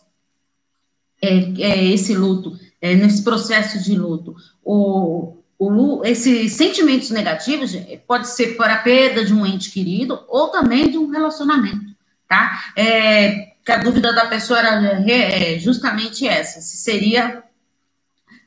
é, 1.21 1.51
é, 1.61 1.85
esse 1.85 2.15
luto, 2.15 2.57
é, 2.81 2.95
nesse 2.95 3.23
processo 3.23 3.81
de 3.83 3.95
luto. 3.95 4.35
O, 4.63 5.37
o, 5.57 6.01
esses 6.03 6.53
sentimentos 6.53 7.09
negativos 7.11 7.73
pode 8.07 8.27
ser 8.29 8.55
por 8.55 8.69
a 8.69 8.77
perda 8.77 9.23
de 9.23 9.33
um 9.33 9.45
ente 9.45 9.71
querido 9.71 10.23
ou 10.27 10.47
também 10.47 10.89
de 10.89 10.97
um 10.97 11.09
relacionamento, 11.09 11.93
tá? 12.27 12.71
É, 12.75 13.49
que 13.63 13.71
a 13.71 13.77
dúvida 13.77 14.13
da 14.13 14.25
pessoa 14.27 14.59
era 14.59 15.03
é, 15.07 15.59
justamente 15.59 16.27
essa, 16.27 16.61
se 16.61 16.77
seria 16.77 17.43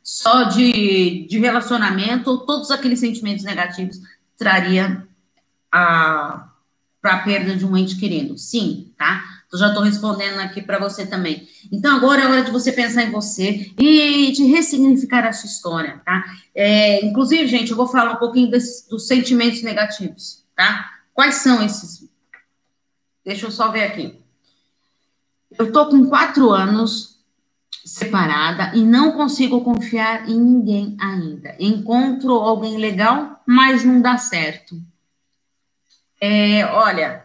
só 0.02 0.44
de, 0.44 1.26
de 1.28 1.38
relacionamento 1.38 2.30
ou 2.30 2.38
todos 2.38 2.70
aqueles 2.70 3.00
sentimentos 3.00 3.44
negativos 3.44 4.00
traria 4.36 5.06
a 5.70 6.48
para 7.02 7.14
a 7.14 7.22
perda 7.24 7.56
de 7.56 7.66
um 7.66 7.76
ente 7.76 7.96
querido. 7.98 8.38
Sim, 8.38 8.92
tá? 8.96 9.24
Eu 9.52 9.58
já 9.58 9.68
estou 9.68 9.82
respondendo 9.82 10.38
aqui 10.38 10.62
para 10.62 10.78
você 10.78 11.04
também. 11.04 11.46
Então, 11.70 11.96
agora 11.96 12.22
é 12.22 12.26
hora 12.26 12.44
de 12.44 12.52
você 12.52 12.70
pensar 12.70 13.02
em 13.02 13.10
você 13.10 13.72
e 13.78 14.30
de 14.30 14.44
ressignificar 14.44 15.26
a 15.26 15.32
sua 15.32 15.48
história, 15.48 16.00
tá? 16.06 16.24
É, 16.54 17.04
inclusive, 17.04 17.48
gente, 17.48 17.72
eu 17.72 17.76
vou 17.76 17.88
falar 17.88 18.12
um 18.12 18.16
pouquinho 18.16 18.48
desse, 18.48 18.88
dos 18.88 19.08
sentimentos 19.08 19.62
negativos, 19.62 20.44
tá? 20.56 20.92
Quais 21.12 21.34
são 21.36 21.62
esses? 21.62 22.08
Deixa 23.24 23.46
eu 23.46 23.50
só 23.50 23.70
ver 23.70 23.84
aqui. 23.84 24.18
Eu 25.58 25.66
estou 25.66 25.86
com 25.86 26.06
quatro 26.06 26.50
anos 26.50 27.20
separada 27.84 28.72
e 28.74 28.84
não 28.84 29.12
consigo 29.12 29.62
confiar 29.62 30.28
em 30.28 30.38
ninguém 30.38 30.96
ainda. 31.00 31.54
Encontro 31.58 32.32
alguém 32.32 32.76
legal, 32.76 33.42
mas 33.46 33.84
não 33.84 34.00
dá 34.00 34.16
certo. 34.18 34.76
É, 36.20 36.64
olha, 36.66 37.24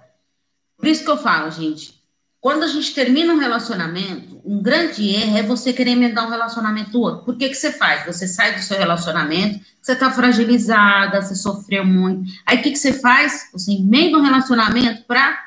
por 0.75 0.87
isso 0.87 1.03
que 1.03 1.11
eu 1.11 1.17
falo, 1.17 1.51
gente, 1.51 1.97
quando 2.39 2.63
a 2.63 2.67
gente 2.67 2.93
termina 2.93 3.33
um 3.33 3.39
relacionamento, 3.39 4.41
um 4.45 4.61
grande 4.61 5.09
erro 5.09 5.37
é 5.37 5.43
você 5.43 5.73
querer 5.73 5.91
emendar 5.91 6.25
um 6.25 6.29
relacionamento 6.29 6.91
do 6.91 7.01
outro. 7.01 7.25
Por 7.25 7.35
que, 7.35 7.49
que 7.49 7.55
você 7.55 7.71
faz? 7.71 8.05
Você 8.05 8.27
sai 8.27 8.55
do 8.55 8.61
seu 8.61 8.77
relacionamento, 8.77 9.59
você 9.81 9.93
está 9.93 10.11
fragilizada, 10.11 11.21
você 11.21 11.35
sofreu 11.35 11.85
muito. 11.85 12.31
Aí 12.45 12.59
o 12.59 12.61
que, 12.61 12.71
que 12.71 12.77
você 12.77 12.93
faz? 12.93 13.49
Você 13.51 13.71
emenda 13.71 14.17
um 14.17 14.21
relacionamento 14.21 15.03
para 15.03 15.37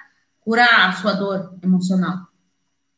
curar 0.41 0.89
a 0.89 0.93
sua 0.93 1.13
dor 1.13 1.55
emocional. 1.63 2.30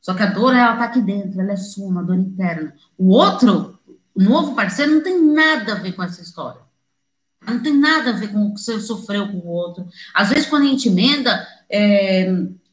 Só 0.03 0.13
que 0.13 0.23
a 0.23 0.27
dor, 0.27 0.53
ela 0.53 0.73
está 0.73 0.85
aqui 0.85 1.01
dentro, 1.01 1.41
ela 1.41 1.53
é 1.53 1.57
sua, 1.57 1.89
uma 1.89 2.03
dor 2.03 2.17
interna. 2.17 2.75
O 2.99 3.11
outro, 3.11 3.79
o 4.15 4.23
novo 4.23 4.55
parceiro, 4.55 4.93
não 4.93 5.03
tem 5.03 5.19
nada 5.33 5.73
a 5.73 5.77
ver 5.77 5.93
com 5.93 6.03
essa 6.03 6.21
história. 6.21 6.61
Não 7.47 7.63
tem 7.63 7.77
nada 7.77 8.11
a 8.11 8.13
ver 8.13 8.29
com 8.29 8.47
o 8.47 8.55
que 8.55 8.61
você 8.61 8.79
sofreu 8.81 9.29
com 9.29 9.39
o 9.39 9.47
outro. 9.47 9.87
Às 10.13 10.31
vezes, 10.31 10.47
quando 10.47 10.65
a 10.65 10.67
gente 10.67 10.89
emenda, 10.89 11.47
é, 11.71 12.33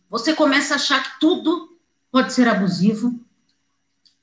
você 0.10 0.34
começa 0.34 0.74
a 0.74 0.78
achar 0.78 1.04
que 1.04 1.20
tudo 1.20 1.70
pode 2.12 2.34
ser 2.34 2.48
abusivo. 2.48 3.20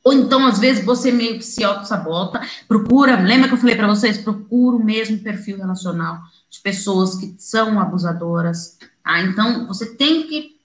Ou 0.05 0.12
então, 0.12 0.47
às 0.47 0.59
vezes, 0.59 0.85
você 0.85 1.11
meio 1.11 1.38
que 1.38 1.45
se 1.45 1.64
auto-sabota, 1.64 2.40
procura, 2.69 3.21
lembra 3.21 3.49
que 3.49 3.55
eu 3.55 3.59
falei 3.59 3.75
para 3.75 3.88
vocês? 3.88 4.19
Procura 4.19 4.77
o 4.77 4.85
mesmo 4.85 5.19
perfil 5.19 5.59
relacional 5.59 6.21
de 6.49 6.61
pessoas 6.61 7.16
que 7.16 7.35
são 7.38 7.81
abusadoras. 7.81 8.79
Tá? 9.03 9.21
Então, 9.23 9.66
você 9.66 9.95
tem 9.95 10.27
que. 10.27 10.56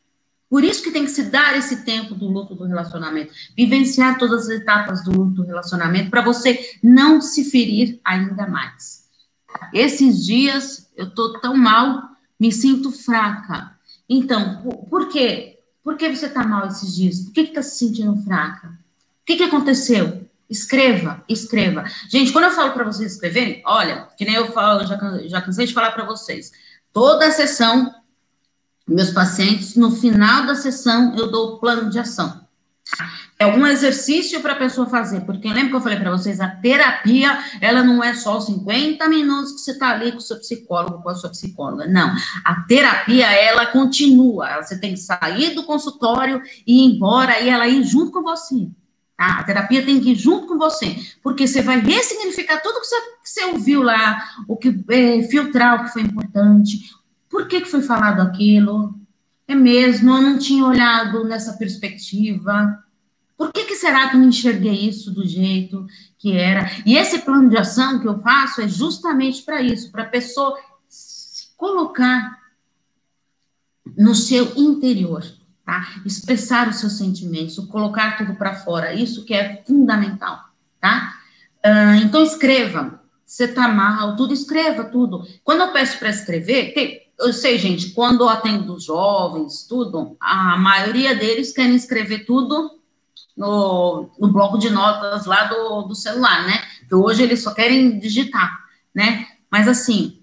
Por 0.51 0.65
isso 0.65 0.83
que 0.83 0.91
tem 0.91 1.05
que 1.05 1.11
se 1.11 1.23
dar 1.23 1.57
esse 1.57 1.85
tempo 1.85 2.13
do 2.13 2.27
luto 2.27 2.53
do 2.53 2.65
relacionamento, 2.65 3.31
vivenciar 3.55 4.17
todas 4.17 4.49
as 4.49 4.49
etapas 4.49 5.01
do 5.01 5.09
luto 5.09 5.35
do 5.35 5.43
relacionamento, 5.43 6.09
para 6.09 6.21
você 6.21 6.77
não 6.83 7.21
se 7.21 7.49
ferir 7.49 8.01
ainda 8.03 8.45
mais. 8.45 9.05
Esses 9.73 10.25
dias 10.25 10.91
eu 10.97 11.09
tô 11.09 11.39
tão 11.39 11.55
mal, 11.55 12.01
me 12.37 12.51
sinto 12.51 12.91
fraca. 12.91 13.77
Então, 14.09 14.61
por 14.89 15.07
quê? 15.07 15.59
Por 15.81 15.95
que 15.95 16.13
você 16.13 16.25
está 16.25 16.45
mal 16.45 16.67
esses 16.67 16.93
dias? 16.93 17.21
Por 17.21 17.31
que 17.31 17.41
está 17.41 17.63
se 17.63 17.77
sentindo 17.77 18.17
fraca? 18.17 18.67
O 18.67 19.25
que, 19.25 19.37
que 19.37 19.43
aconteceu? 19.43 20.29
Escreva, 20.49 21.23
escreva. 21.29 21.85
Gente, 22.09 22.33
quando 22.33 22.43
eu 22.43 22.51
falo 22.51 22.73
para 22.73 22.83
vocês 22.83 23.13
escreverem, 23.13 23.61
olha, 23.65 24.09
que 24.17 24.25
nem 24.25 24.35
eu 24.35 24.51
falo, 24.51 24.85
já, 24.85 24.99
já 25.27 25.41
cansei 25.41 25.65
de 25.65 25.73
falar 25.73 25.91
para 25.91 26.03
vocês. 26.03 26.51
Toda 26.91 27.25
a 27.25 27.31
sessão, 27.31 27.89
meus 28.93 29.11
pacientes, 29.11 29.75
no 29.75 29.91
final 29.91 30.45
da 30.45 30.55
sessão, 30.55 31.15
eu 31.17 31.31
dou 31.31 31.55
o 31.55 31.59
plano 31.59 31.89
de 31.89 31.99
ação 31.99 32.41
é 33.41 33.47
um 33.47 33.65
exercício 33.65 34.39
para 34.39 34.53
a 34.53 34.57
pessoa 34.57 34.87
fazer, 34.87 35.21
porque 35.21 35.47
lembra 35.47 35.69
que 35.69 35.75
eu 35.75 35.81
falei 35.81 35.97
para 35.97 36.11
vocês, 36.11 36.39
a 36.39 36.47
terapia, 36.47 37.39
ela 37.59 37.81
não 37.81 38.03
é 38.03 38.13
só 38.13 38.39
50 38.39 39.09
minutos 39.09 39.53
que 39.53 39.61
você 39.61 39.71
está 39.71 39.89
ali 39.89 40.11
com 40.11 40.19
o 40.19 40.21
seu 40.21 40.37
psicólogo, 40.37 41.01
com 41.01 41.09
a 41.09 41.15
sua 41.15 41.31
psicóloga, 41.31 41.87
não. 41.87 42.13
A 42.45 42.61
terapia, 42.67 43.25
ela 43.31 43.65
continua, 43.65 44.61
você 44.61 44.77
tem 44.79 44.93
que 44.93 44.99
sair 44.99 45.55
do 45.55 45.63
consultório 45.63 46.39
e 46.67 46.83
ir 46.83 46.95
embora, 46.95 47.39
e 47.39 47.49
ela 47.49 47.67
ir 47.67 47.83
junto 47.83 48.11
com 48.11 48.21
você, 48.21 48.69
tá? 49.17 49.39
A 49.39 49.43
terapia 49.43 49.83
tem 49.83 49.99
que 49.99 50.11
ir 50.11 50.15
junto 50.15 50.45
com 50.45 50.59
você, 50.59 50.95
porque 51.23 51.47
você 51.47 51.63
vai 51.63 51.79
ressignificar 51.79 52.59
tudo 52.61 52.79
que 52.79 52.85
você, 52.85 53.01
que 53.23 53.29
você 53.29 53.43
ouviu 53.45 53.81
lá, 53.81 54.23
o 54.47 54.55
que, 54.55 54.69
é, 54.87 55.23
filtrar 55.23 55.81
o 55.81 55.85
que 55.85 55.93
foi 55.93 56.03
importante, 56.03 56.91
por 57.31 57.47
que, 57.47 57.61
que 57.61 57.71
foi 57.71 57.81
falado 57.81 58.21
aquilo, 58.21 58.93
é 59.47 59.55
mesmo, 59.55 60.11
eu 60.11 60.21
não 60.21 60.37
tinha 60.37 60.65
olhado 60.65 61.23
nessa 61.23 61.53
perspectiva, 61.53 62.83
por 63.37 63.51
que, 63.51 63.63
que 63.63 63.75
será 63.75 64.09
que 64.09 64.17
eu 64.17 64.21
enxerguei 64.21 64.87
isso 64.87 65.09
do 65.09 65.25
jeito 65.25 65.87
que 66.19 66.37
era? 66.37 66.69
E 66.85 66.95
esse 66.95 67.19
plano 67.19 67.49
de 67.49 67.57
ação 67.57 67.99
que 67.99 68.07
eu 68.07 68.21
faço 68.21 68.61
é 68.61 68.67
justamente 68.67 69.41
para 69.41 69.61
isso, 69.61 69.91
para 69.91 70.03
a 70.03 70.09
pessoa 70.09 70.55
se 70.87 71.47
colocar 71.57 72.37
no 73.97 74.13
seu 74.13 74.53
interior, 74.55 75.23
tá? 75.65 75.87
Expressar 76.05 76.69
os 76.69 76.75
seus 76.75 76.93
sentimentos, 76.93 77.57
colocar 77.65 78.17
tudo 78.17 78.35
para 78.35 78.55
fora, 78.55 78.93
isso 78.93 79.25
que 79.25 79.33
é 79.33 79.63
fundamental, 79.65 80.39
tá? 80.79 81.15
Uh, 81.65 81.95
então 82.03 82.21
escreva, 82.23 83.01
você 83.25 83.47
tá 83.47 83.67
mal, 83.69 84.15
tudo, 84.15 84.33
escreva 84.33 84.83
tudo. 84.83 85.25
Quando 85.43 85.61
eu 85.61 85.71
peço 85.71 85.97
para 85.97 86.09
escrever, 86.09 86.73
tem, 86.73 87.10
eu 87.21 87.33
sei, 87.33 87.57
gente, 87.57 87.91
quando 87.91 88.21
eu 88.21 88.29
atendo 88.29 88.79
jovens, 88.79 89.65
tudo, 89.67 90.15
a 90.19 90.57
maioria 90.57 91.15
deles 91.15 91.53
querem 91.53 91.75
escrever 91.75 92.25
tudo 92.25 92.71
no, 93.37 94.09
no 94.19 94.31
bloco 94.31 94.57
de 94.57 94.69
notas 94.69 95.25
lá 95.25 95.45
do, 95.45 95.83
do 95.83 95.95
celular, 95.95 96.45
né? 96.45 96.63
Que 96.87 96.95
hoje 96.95 97.23
eles 97.23 97.41
só 97.41 97.53
querem 97.53 97.99
digitar, 97.99 98.59
né? 98.93 99.27
Mas 99.49 99.67
assim, 99.67 100.19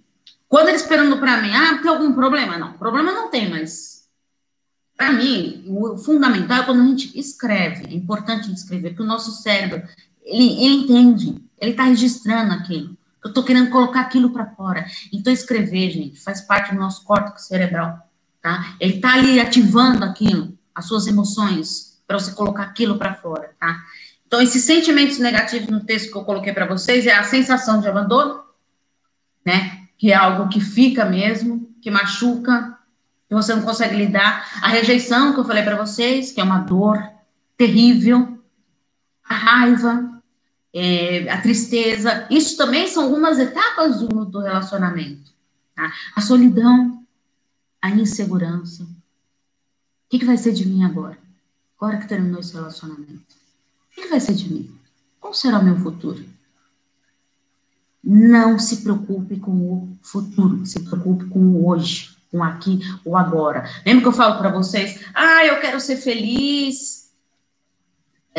quando 0.48 0.68
eles 0.68 0.82
esperando 0.82 1.18
para 1.18 1.40
mim, 1.40 1.54
ah, 1.54 1.78
tem 1.78 1.90
algum 1.90 2.12
problema? 2.12 2.58
Não, 2.58 2.72
problema 2.72 3.12
não 3.12 3.30
tem, 3.30 3.48
mas 3.48 3.98
para 4.96 5.12
mim, 5.12 5.64
o 5.68 5.96
fundamental 5.96 6.62
é 6.62 6.64
quando 6.64 6.82
a 6.82 6.86
gente 6.86 7.16
escreve. 7.16 7.86
É 7.86 7.94
importante 7.94 8.52
escrever, 8.52 8.90
porque 8.90 9.02
o 9.04 9.06
nosso 9.06 9.30
cérebro, 9.30 9.86
ele, 10.24 10.64
ele 10.64 10.74
entende, 10.74 11.40
ele 11.60 11.70
está 11.70 11.84
registrando 11.84 12.52
aquilo. 12.52 12.97
Eu 13.22 13.28
estou 13.28 13.42
querendo 13.42 13.70
colocar 13.70 14.00
aquilo 14.00 14.30
para 14.30 14.46
fora. 14.46 14.86
Então, 15.12 15.32
escrever, 15.32 15.90
gente, 15.90 16.20
faz 16.20 16.40
parte 16.40 16.72
do 16.72 16.80
nosso 16.80 17.04
córtex 17.04 17.46
cerebral, 17.46 18.08
tá? 18.40 18.76
Ele 18.80 18.96
está 18.96 19.14
ali 19.14 19.40
ativando 19.40 20.04
aquilo, 20.04 20.56
as 20.74 20.86
suas 20.86 21.06
emoções, 21.06 22.00
para 22.06 22.18
você 22.18 22.32
colocar 22.32 22.62
aquilo 22.62 22.96
para 22.96 23.14
fora, 23.14 23.54
tá? 23.58 23.80
Então, 24.26 24.40
esses 24.40 24.62
sentimentos 24.62 25.18
negativos 25.18 25.68
no 25.68 25.80
texto 25.80 26.12
que 26.12 26.18
eu 26.18 26.24
coloquei 26.24 26.52
para 26.52 26.66
vocês 26.66 27.06
é 27.06 27.12
a 27.12 27.24
sensação 27.24 27.80
de 27.80 27.88
abandono, 27.88 28.42
né? 29.44 29.88
Que 29.96 30.12
é 30.12 30.14
algo 30.14 30.48
que 30.48 30.60
fica 30.60 31.04
mesmo, 31.04 31.74
que 31.80 31.90
machuca, 31.90 32.78
que 33.28 33.34
você 33.34 33.54
não 33.54 33.62
consegue 33.62 33.96
lidar. 33.96 34.46
A 34.62 34.68
rejeição, 34.68 35.32
que 35.32 35.40
eu 35.40 35.44
falei 35.44 35.62
para 35.62 35.76
vocês, 35.76 36.30
que 36.30 36.40
é 36.40 36.44
uma 36.44 36.58
dor 36.58 37.02
terrível. 37.56 38.38
A 39.28 39.34
raiva, 39.34 40.17
é, 40.78 41.30
a 41.30 41.40
tristeza. 41.40 42.26
Isso 42.30 42.56
também 42.56 42.86
são 42.86 43.04
algumas 43.04 43.38
etapas 43.38 44.00
do, 44.00 44.24
do 44.24 44.40
relacionamento. 44.40 45.32
Tá? 45.74 45.92
A 46.14 46.20
solidão, 46.20 47.04
a 47.82 47.90
insegurança. 47.90 48.84
O 48.84 48.86
que, 50.08 50.18
que 50.18 50.24
vai 50.24 50.36
ser 50.36 50.52
de 50.52 50.66
mim 50.66 50.84
agora? 50.84 51.18
Agora 51.76 51.98
que 51.98 52.08
terminou 52.08 52.40
esse 52.40 52.54
relacionamento. 52.54 53.12
O 53.12 53.94
que, 53.94 54.02
que 54.02 54.08
vai 54.08 54.20
ser 54.20 54.34
de 54.34 54.52
mim? 54.52 54.70
Qual 55.20 55.34
será 55.34 55.58
o 55.58 55.64
meu 55.64 55.76
futuro? 55.78 56.24
Não 58.02 58.58
se 58.58 58.78
preocupe 58.78 59.38
com 59.38 59.50
o 59.50 59.98
futuro, 60.00 60.64
se 60.64 60.80
preocupe 60.80 61.26
com 61.26 61.40
o 61.40 61.68
hoje 61.68 62.16
com 62.30 62.42
aqui 62.42 62.80
ou 63.04 63.16
agora. 63.16 63.68
Lembra 63.84 64.02
que 64.02 64.08
eu 64.08 64.12
falo 64.12 64.38
para 64.38 64.50
vocês? 64.50 65.00
Ah, 65.14 65.44
eu 65.44 65.60
quero 65.60 65.80
ser 65.80 65.96
feliz. 65.96 67.07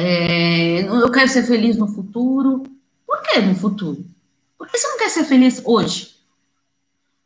É, 0.02 0.82
eu 0.84 1.12
quero 1.12 1.28
ser 1.28 1.44
feliz 1.44 1.76
no 1.76 1.88
futuro. 1.88 2.64
Por 3.06 3.22
que 3.22 3.42
no 3.42 3.54
futuro? 3.54 4.06
Por 4.58 4.66
que 4.68 4.78
você 4.78 4.88
não 4.88 4.98
quer 4.98 5.10
ser 5.10 5.26
feliz 5.26 5.62
hoje? 5.66 6.18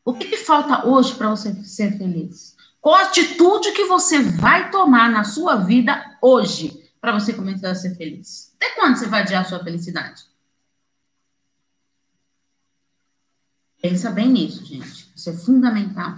O 0.04 0.14
que, 0.14 0.28
que 0.28 0.38
falta 0.38 0.88
hoje 0.88 1.14
para 1.14 1.30
você 1.30 1.54
ser 1.64 1.96
feliz? 1.98 2.56
Qual 2.82 2.96
atitude 2.96 3.72
que 3.74 3.86
você 3.86 4.20
vai 4.24 4.72
tomar 4.72 5.10
na 5.10 5.24
sua 5.24 5.56
vida 5.58 6.18
hoje 6.20 6.92
para 7.00 7.14
você 7.14 7.32
começar 7.32 7.70
a 7.70 7.76
ser 7.76 7.96
feliz? 7.96 8.52
Até 8.56 8.72
quando 8.72 8.98
você 8.98 9.06
vai 9.06 9.22
adiar 9.22 9.44
a 9.44 9.46
sua 9.46 9.64
felicidade? 9.64 10.24
Pensa 13.82 14.10
bem 14.10 14.30
nisso, 14.30 14.66
gente. 14.66 15.12
Isso 15.16 15.30
é 15.30 15.34
fundamental. 15.34 16.18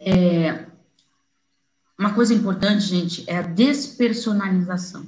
É, 0.00 0.71
uma 2.02 2.12
coisa 2.14 2.34
importante, 2.34 2.82
gente, 2.84 3.24
é 3.28 3.36
a 3.36 3.42
despersonalização. 3.42 5.06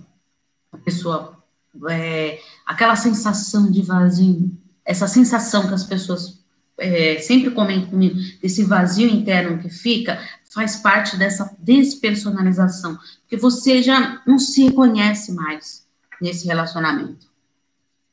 A 0.70 0.78
pessoa, 0.78 1.42
é, 1.90 2.40
aquela 2.64 2.94
sensação 2.94 3.68
de 3.68 3.82
vazio, 3.82 4.56
essa 4.84 5.08
sensação 5.08 5.66
que 5.66 5.74
as 5.74 5.82
pessoas 5.82 6.38
é, 6.78 7.18
sempre 7.18 7.50
comentam 7.50 7.90
comigo, 7.90 8.14
desse 8.40 8.62
vazio 8.62 9.08
interno 9.08 9.58
que 9.58 9.68
fica, 9.68 10.22
faz 10.52 10.76
parte 10.76 11.16
dessa 11.16 11.56
despersonalização, 11.58 12.96
porque 13.22 13.36
você 13.36 13.82
já 13.82 14.22
não 14.24 14.38
se 14.38 14.64
reconhece 14.64 15.32
mais 15.32 15.84
nesse 16.22 16.46
relacionamento. 16.46 17.26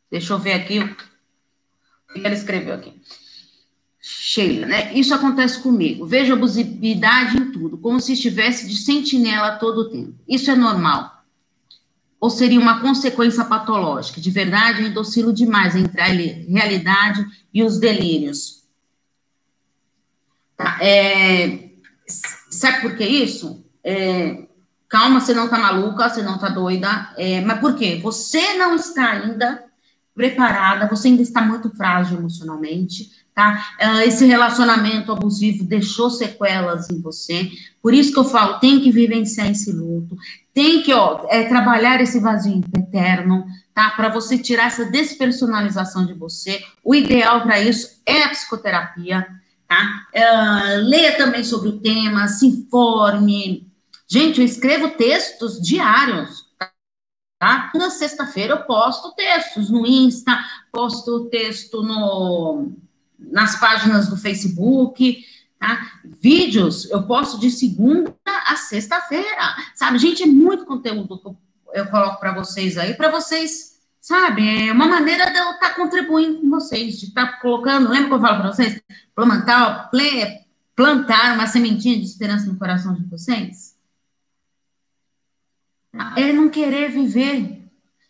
Deixa 0.10 0.34
eu 0.34 0.39
ver 0.39 0.54
aqui 0.54 0.80
o 0.80 2.13
que 2.13 2.26
ela 2.26 2.34
escreveu 2.34 2.74
aqui. 2.74 3.00
Sheila, 4.02 4.66
né? 4.66 4.94
Isso 4.96 5.14
acontece 5.14 5.60
comigo. 5.60 6.08
Vejo 6.08 6.34
abusividade 6.34 7.38
em 7.38 7.52
tudo, 7.52 7.78
como 7.78 8.00
se 8.00 8.14
estivesse 8.14 8.68
de 8.68 8.76
sentinela 8.76 9.58
todo 9.58 9.82
o 9.82 9.90
tempo. 9.90 10.16
Isso 10.28 10.50
é 10.50 10.56
normal. 10.56 11.24
Ou 12.20 12.30
seria 12.30 12.60
uma 12.60 12.82
consequência 12.82 13.46
patológica? 13.46 14.20
De 14.20 14.32
verdade, 14.32 14.82
eu 14.82 14.88
endocilo 14.88 15.32
demais 15.32 15.76
entre 15.76 16.02
a 16.02 16.06
realidade 16.06 17.26
e 17.54 17.64
os 17.64 17.80
delírios. 17.80 18.64
Tá? 20.58 20.78
É, 20.82 21.70
sabe 22.50 22.82
por 22.82 22.96
que 22.96 23.04
isso? 23.06 23.64
É, 23.84 24.48
calma, 24.90 25.20
você 25.20 25.34
não 25.34 25.48
tá 25.48 25.60
maluca, 25.60 26.10
você 26.10 26.24
não 26.24 26.40
tá 26.40 26.50
doida. 26.50 27.14
É, 27.18 27.42
mas 27.42 27.60
por 27.60 27.76
quê? 27.76 28.00
Você 28.02 28.56
não 28.56 28.76
está 28.76 29.12
ainda 29.12 29.64
preparada, 30.14 30.88
você 30.88 31.08
ainda 31.08 31.22
está 31.22 31.42
muito 31.42 31.70
frágil 31.76 32.18
emocionalmente 32.18 33.21
tá? 33.34 33.74
Ah, 33.80 34.06
esse 34.06 34.26
relacionamento 34.26 35.12
abusivo 35.12 35.63
deixou 35.63 36.10
sequelas 36.10 36.89
em 36.89 37.02
você, 37.02 37.50
por 37.82 37.94
isso 37.94 38.12
que 38.13 38.20
eu 38.20 38.24
falo, 38.24 38.60
tem 38.60 38.80
que 38.80 38.91
vivenciar 38.91 39.50
esse 39.50 39.72
luto, 39.72 40.15
tem 40.54 40.84
que, 40.84 40.94
ó, 40.94 41.26
é, 41.30 41.46
trabalhar 41.46 42.02
esse 42.02 42.20
vazio 42.20 42.62
eterno, 42.78 43.46
tá? 43.74 43.91
Para 43.91 44.10
você 44.10 44.38
tirar 44.38 44.67
essa 44.67 44.86
despersonalização 44.86 46.06
de 46.06 46.13
você, 46.13 46.63
o 46.84 46.94
ideal 46.94 47.41
para 47.41 47.60
isso 47.60 48.02
é 48.06 48.24
a 48.24 48.30
psicoterapia, 48.30 49.28
tá? 49.67 50.06
Uh, 50.13 50.89
leia 50.89 51.17
também 51.17 51.44
sobre 51.44 51.70
o 51.70 51.80
tema, 51.80 52.28
se 52.28 52.46
informe. 52.46 53.67
Gente, 54.08 54.41
eu 54.41 54.46
escrevo 54.46 54.89
textos 54.89 55.60
diários, 55.62 56.44
tá? 57.39 57.72
Na 57.74 57.89
sexta-feira 57.89 58.56
eu 58.56 58.63
posto 58.63 59.15
textos 59.15 59.70
no 59.70 59.88
Insta, 59.88 60.38
posto 60.72 61.30
texto 61.30 61.82
no 61.82 62.74
nas 63.30 63.60
páginas 63.60 64.08
do 64.08 64.18
Facebook, 64.18 65.24
tá? 65.60 66.00
Vídeos 66.20 66.90
eu 66.90 67.04
posto 67.04 67.40
de 67.40 67.52
segunda 67.52 68.14
a 68.26 68.56
sexta-feira, 68.56 69.56
sabe? 69.76 70.00
Gente, 70.00 70.24
é 70.24 70.26
muito 70.26 70.66
conteúdo 70.66 71.20
que 71.20 71.28
eu, 71.78 71.86
coloco 71.88 72.20
para 72.20 72.34
vocês 72.34 72.78
aí, 72.78 72.94
para 72.94 73.12
vocês, 73.12 73.80
sabe? 74.00 74.68
É 74.68 74.74
uma 74.74 74.88
maneira 74.88 75.32
de 75.32 75.38
eu 75.38 75.52
estar 75.52 75.70
tá 75.70 75.76
contribuindo 75.76 76.42
com 76.42 76.50
vocês, 76.50 77.00
de 77.00 77.08
estar 77.08 77.34
tá 77.34 77.38
colocando, 77.38 77.90
lembra 77.90 78.08
que 78.08 78.14
eu 78.16 78.22
falo 78.22 78.42
para 78.42 78.52
vocês? 78.52 78.82
Plantar, 79.16 79.90
plantar 80.76 81.36
uma 81.36 81.48
sementinha 81.48 81.98
de 81.98 82.06
esperança 82.06 82.46
no 82.48 82.58
coração 82.58 82.94
de 82.94 83.06
vocês? 83.06 83.76
É 86.16 86.32
não 86.32 86.50
querer 86.50 86.90
viver 86.90 87.62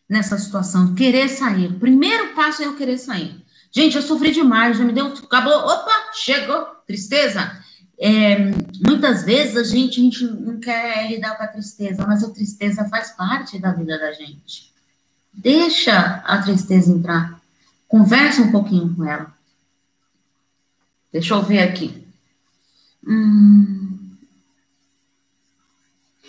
nessa 0.07 0.37
situação, 0.37 0.93
querer 0.93 1.29
sair. 1.29 1.67
O 1.67 1.79
primeiro 1.79 2.33
passo 2.35 2.61
é 2.61 2.65
eu 2.65 2.75
querer 2.75 2.97
sair. 2.97 3.40
Gente, 3.71 3.95
eu 3.95 4.01
sofri 4.01 4.31
demais, 4.31 4.77
já 4.77 4.83
me 4.83 4.91
deu. 4.91 5.07
Acabou, 5.07 5.53
opa, 5.53 6.11
chegou, 6.13 6.65
tristeza. 6.85 7.59
É, 7.97 8.37
muitas 8.85 9.23
vezes 9.23 9.55
a 9.55 9.63
gente, 9.63 9.99
a 9.99 10.03
gente 10.03 10.23
não 10.25 10.59
quer 10.59 11.09
lidar 11.09 11.37
com 11.37 11.43
a 11.43 11.47
tristeza, 11.47 12.05
mas 12.05 12.23
a 12.23 12.29
tristeza 12.31 12.89
faz 12.89 13.11
parte 13.11 13.59
da 13.59 13.71
vida 13.71 13.97
da 13.97 14.11
gente. 14.11 14.71
Deixa 15.33 16.21
a 16.25 16.41
tristeza 16.41 16.91
entrar. 16.91 17.39
Conversa 17.87 18.41
um 18.41 18.51
pouquinho 18.51 18.93
com 18.95 19.05
ela. 19.05 19.33
Deixa 21.11 21.33
eu 21.33 21.41
ver 21.41 21.59
aqui. 21.59 22.05
Hum. 23.07 23.90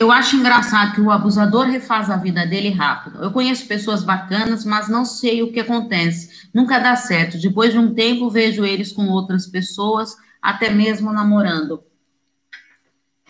Eu 0.02 0.10
acho 0.10 0.34
engraçado 0.34 0.96
que 0.96 1.00
o 1.00 1.12
abusador 1.12 1.64
refaz 1.66 2.10
a 2.10 2.16
vida 2.16 2.44
dele 2.44 2.70
rápido. 2.70 3.22
Eu 3.22 3.30
conheço 3.30 3.68
pessoas 3.68 4.02
bacanas, 4.02 4.64
mas 4.64 4.88
não 4.88 5.04
sei 5.04 5.44
o 5.44 5.52
que 5.52 5.60
acontece. 5.60 6.48
Nunca 6.52 6.80
dá 6.80 6.96
certo. 6.96 7.40
Depois 7.40 7.72
de 7.72 7.78
um 7.78 7.94
tempo, 7.94 8.28
vejo 8.28 8.64
eles 8.64 8.90
com 8.90 9.06
outras 9.06 9.46
pessoas, 9.46 10.16
até 10.42 10.70
mesmo 10.70 11.12
namorando. 11.12 11.84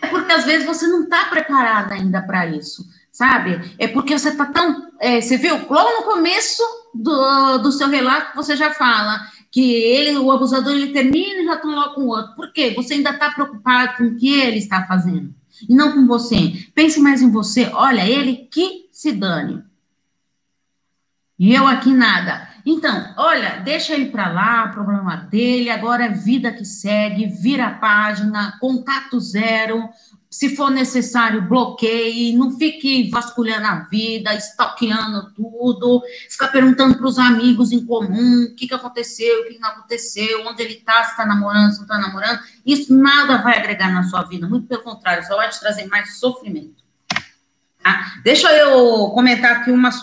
É 0.01 0.07
porque 0.07 0.31
às 0.33 0.45
vezes 0.45 0.65
você 0.65 0.87
não 0.87 1.03
está 1.03 1.25
preparada 1.25 1.93
ainda 1.93 2.23
para 2.23 2.47
isso, 2.47 2.83
sabe? 3.11 3.75
É 3.77 3.87
porque 3.87 4.17
você 4.17 4.29
está 4.29 4.47
tão. 4.47 4.89
É, 4.99 5.21
você 5.21 5.37
viu? 5.37 5.55
Logo 5.69 5.99
no 5.99 6.11
começo 6.11 6.63
do, 6.91 7.59
do 7.59 7.71
seu 7.71 7.87
relato, 7.87 8.35
você 8.35 8.55
já 8.55 8.71
fala 8.71 9.19
que 9.51 9.75
ele, 9.75 10.17
o 10.17 10.31
abusador, 10.31 10.73
ele 10.73 10.91
termina 10.91 11.43
e 11.43 11.45
já 11.45 11.53
estão 11.53 11.69
logo 11.69 11.93
com 11.93 12.01
o 12.01 12.07
outro. 12.07 12.35
Por 12.35 12.51
quê? 12.51 12.73
Você 12.75 12.95
ainda 12.95 13.11
está 13.11 13.29
preocupado 13.29 13.97
com 13.97 14.05
o 14.05 14.15
que 14.15 14.33
ele 14.41 14.57
está 14.57 14.87
fazendo 14.87 15.35
e 15.67 15.75
não 15.75 15.93
com 15.93 16.07
você. 16.07 16.67
Pense 16.73 16.99
mais 16.99 17.21
em 17.21 17.31
você. 17.31 17.69
Olha, 17.73 18.07
ele 18.07 18.47
que 18.51 18.89
se 18.91 19.11
dane. 19.11 19.63
E 21.37 21.53
eu 21.53 21.67
aqui 21.67 21.91
nada. 21.91 22.47
Então, 22.65 23.13
olha, 23.17 23.57
deixa 23.57 23.93
ele 23.93 24.05
para 24.05 24.31
lá, 24.31 24.69
problema 24.69 25.17
dele. 25.17 25.69
Agora 25.69 26.05
é 26.05 26.09
vida 26.09 26.53
que 26.53 26.63
segue, 26.63 27.25
vira 27.25 27.67
a 27.67 27.73
página, 27.73 28.57
contato 28.59 29.19
zero 29.19 29.89
se 30.33 30.55
for 30.55 30.71
necessário, 30.71 31.47
bloqueie, 31.47 32.35
não 32.35 32.57
fique 32.57 33.07
vasculhando 33.11 33.67
a 33.67 33.75
vida, 33.81 34.33
stalkeando 34.33 35.31
tudo, 35.35 36.01
ficar 36.27 36.47
perguntando 36.47 36.97
para 36.97 37.05
os 37.05 37.19
amigos 37.19 37.71
em 37.71 37.85
comum 37.85 38.45
o 38.45 38.55
que, 38.55 38.67
que 38.67 38.73
aconteceu, 38.73 39.41
o 39.41 39.45
que, 39.45 39.59
não 39.59 39.69
aconteceu, 39.69 40.43
onde 40.47 40.63
ele 40.63 40.73
está, 40.73 41.03
se 41.03 41.11
está 41.11 41.23
namorando, 41.23 41.73
se 41.73 41.77
não 41.77 41.83
está 41.83 41.99
namorando. 41.99 42.39
Isso 42.65 42.91
nada 42.95 43.43
vai 43.43 43.59
agregar 43.59 43.93
na 43.93 44.01
sua 44.05 44.23
vida, 44.23 44.49
muito 44.49 44.65
pelo 44.65 44.81
contrário, 44.81 45.23
só 45.23 45.35
vai 45.35 45.49
te 45.49 45.59
trazer 45.59 45.85
mais 45.85 46.17
sofrimento. 46.17 46.83
Tá? 47.83 48.15
Deixa 48.23 48.51
eu 48.53 49.09
comentar 49.09 49.57
aqui 49.57 49.69
umas 49.69 50.01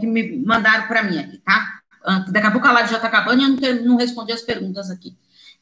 que 0.00 0.06
me 0.06 0.38
mandaram 0.38 0.86
para 0.86 1.02
mim 1.02 1.18
aqui, 1.18 1.36
tá? 1.36 1.80
Daqui 2.28 2.46
a 2.46 2.50
pouco 2.50 2.66
a 2.66 2.72
live 2.72 2.88
já 2.88 2.96
está 2.96 3.08
acabando 3.08 3.42
e 3.42 3.44
eu 3.44 3.48
não, 3.50 3.56
ter, 3.58 3.84
não 3.84 3.96
respondi 3.98 4.32
as 4.32 4.40
perguntas 4.40 4.90
aqui. 4.90 5.14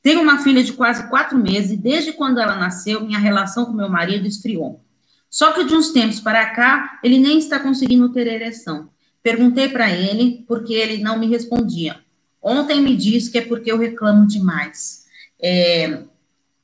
Tenho 0.05 0.21
uma 0.21 0.45
filha 0.45 0.62
de 0.62 0.75
quase 0.75 1.09
quatro 1.09 1.38
meses 1.38 1.71
e 1.71 1.77
desde 1.79 2.12
quando 2.12 2.38
ela 2.38 2.57
nasceu, 2.57 3.01
minha 3.01 3.19
relação 3.19 3.64
com 3.64 3.73
meu 3.73 3.88
marido 3.88 4.29
esfriou. 4.29 4.85
Só 5.31 5.53
que 5.53 5.64
de 5.64 5.75
uns 5.75 5.93
tempos 5.93 6.21
para 6.21 6.51
cá, 6.51 7.01
ele 7.03 7.19
nem 7.19 7.38
está 7.38 7.59
conseguindo 7.59 8.12
ter 8.12 8.27
ereção. 8.27 8.90
Perguntei 9.23 9.67
para 9.71 9.90
ele 9.90 10.45
porque 10.47 10.75
ele 10.75 11.03
não 11.03 11.19
me 11.19 11.27
respondia. 11.27 11.99
Ontem 12.43 12.83
me 12.83 12.95
disse 12.95 13.31
que 13.31 13.38
é 13.38 13.47
porque 13.47 13.73
eu 13.73 13.79
reclamo 13.79 14.27
demais. 14.27 15.07
É, 15.43 16.03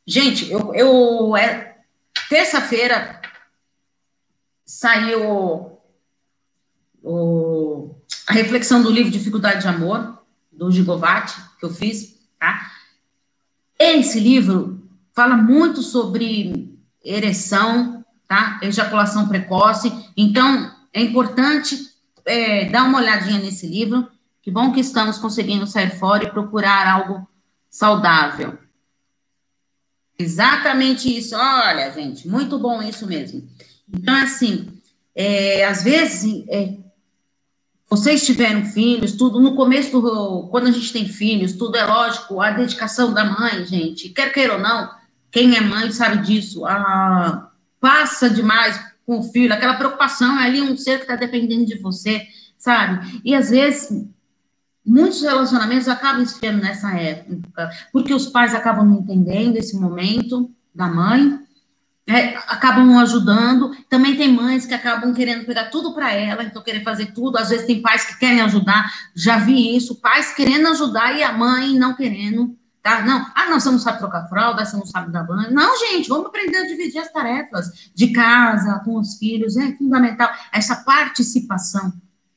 gente, 0.06 0.50
eu, 0.50 0.74
eu 0.74 1.34
é, 1.34 1.78
terça-feira 2.28 3.22
saiu 4.66 5.80
o, 7.02 7.94
a 8.26 8.34
reflexão 8.34 8.82
do 8.82 8.90
livro 8.90 9.10
Dificuldade 9.10 9.62
de 9.62 9.68
Amor, 9.68 10.22
do 10.52 10.70
Gigovati, 10.70 11.40
que 11.58 11.64
eu 11.64 11.70
fiz, 11.70 12.18
tá? 12.38 12.79
Esse 13.82 14.20
livro 14.20 14.86
fala 15.14 15.38
muito 15.38 15.80
sobre 15.80 16.78
ereção, 17.02 18.04
tá? 18.28 18.60
Ejaculação 18.62 19.26
precoce. 19.26 19.90
Então, 20.14 20.70
é 20.92 21.00
importante 21.00 21.88
é, 22.26 22.66
dar 22.66 22.84
uma 22.84 22.98
olhadinha 22.98 23.38
nesse 23.38 23.66
livro. 23.66 24.06
Que 24.42 24.50
bom 24.50 24.70
que 24.70 24.80
estamos 24.80 25.16
conseguindo 25.16 25.66
sair 25.66 25.98
fora 25.98 26.24
e 26.24 26.30
procurar 26.30 26.86
algo 26.86 27.26
saudável. 27.70 28.58
Exatamente 30.18 31.16
isso. 31.16 31.34
Olha, 31.34 31.90
gente, 31.90 32.28
muito 32.28 32.58
bom 32.58 32.82
isso 32.82 33.06
mesmo. 33.06 33.48
Então, 33.90 34.14
assim, 34.14 34.68
é, 35.14 35.64
às 35.64 35.82
vezes, 35.82 36.44
é, 36.50 36.74
vocês 37.90 38.24
tiveram 38.24 38.64
filhos, 38.64 39.12
tudo, 39.12 39.40
no 39.40 39.56
começo, 39.56 40.00
do, 40.00 40.46
quando 40.48 40.68
a 40.68 40.70
gente 40.70 40.92
tem 40.92 41.08
filhos, 41.08 41.54
tudo 41.54 41.76
é 41.76 41.84
lógico, 41.84 42.40
a 42.40 42.52
dedicação 42.52 43.12
da 43.12 43.24
mãe, 43.24 43.66
gente, 43.66 44.10
quer 44.10 44.32
queira 44.32 44.54
ou 44.54 44.60
não, 44.60 44.88
quem 45.28 45.56
é 45.56 45.60
mãe 45.60 45.90
sabe 45.90 46.24
disso, 46.24 46.64
a, 46.64 47.50
passa 47.80 48.30
demais 48.30 48.80
com 49.04 49.18
o 49.18 49.22
filho, 49.24 49.52
aquela 49.52 49.74
preocupação, 49.74 50.38
é 50.38 50.44
ali 50.44 50.62
um 50.62 50.76
ser 50.76 50.98
que 50.98 51.02
está 51.02 51.16
dependendo 51.16 51.66
de 51.66 51.78
você, 51.78 52.28
sabe? 52.56 53.20
E 53.24 53.34
às 53.34 53.50
vezes, 53.50 54.06
muitos 54.86 55.20
relacionamentos 55.22 55.88
acabam 55.88 56.22
esfriando 56.22 56.62
nessa 56.62 56.92
época, 56.96 57.70
porque 57.92 58.14
os 58.14 58.28
pais 58.28 58.54
acabam 58.54 58.86
não 58.86 59.00
entendendo 59.00 59.56
esse 59.56 59.76
momento 59.76 60.48
da 60.72 60.86
mãe, 60.86 61.40
é, 62.10 62.36
acabam 62.48 62.98
ajudando. 62.98 63.70
Também 63.88 64.16
tem 64.16 64.32
mães 64.32 64.66
que 64.66 64.74
acabam 64.74 65.14
querendo 65.14 65.46
pegar 65.46 65.66
tudo 65.66 65.94
para 65.94 66.12
ela, 66.12 66.42
então 66.42 66.62
querer 66.62 66.82
fazer 66.82 67.12
tudo. 67.12 67.38
Às 67.38 67.50
vezes 67.50 67.66
tem 67.66 67.80
pais 67.80 68.04
que 68.04 68.18
querem 68.18 68.40
ajudar, 68.40 68.92
já 69.14 69.38
vi 69.38 69.76
isso, 69.76 70.00
pais 70.00 70.34
querendo 70.34 70.66
ajudar 70.68 71.16
e 71.16 71.22
a 71.22 71.32
mãe 71.32 71.78
não 71.78 71.94
querendo, 71.94 72.56
tá? 72.82 73.02
Não, 73.02 73.24
ah, 73.34 73.48
não, 73.48 73.60
você 73.60 73.70
não 73.70 73.78
sabe 73.78 73.98
trocar 73.98 74.28
fralda, 74.28 74.64
você 74.64 74.76
não 74.76 74.86
sabe 74.86 75.12
dar 75.12 75.22
banho. 75.22 75.52
Não, 75.52 75.78
gente, 75.78 76.08
vamos 76.08 76.26
aprender 76.26 76.56
a 76.56 76.66
dividir 76.66 76.98
as 76.98 77.12
tarefas 77.12 77.90
de 77.94 78.08
casa, 78.08 78.80
com 78.84 78.98
os 78.98 79.16
filhos, 79.16 79.56
é 79.56 79.72
fundamental. 79.76 80.30
Essa 80.52 80.76
participação, 80.76 81.92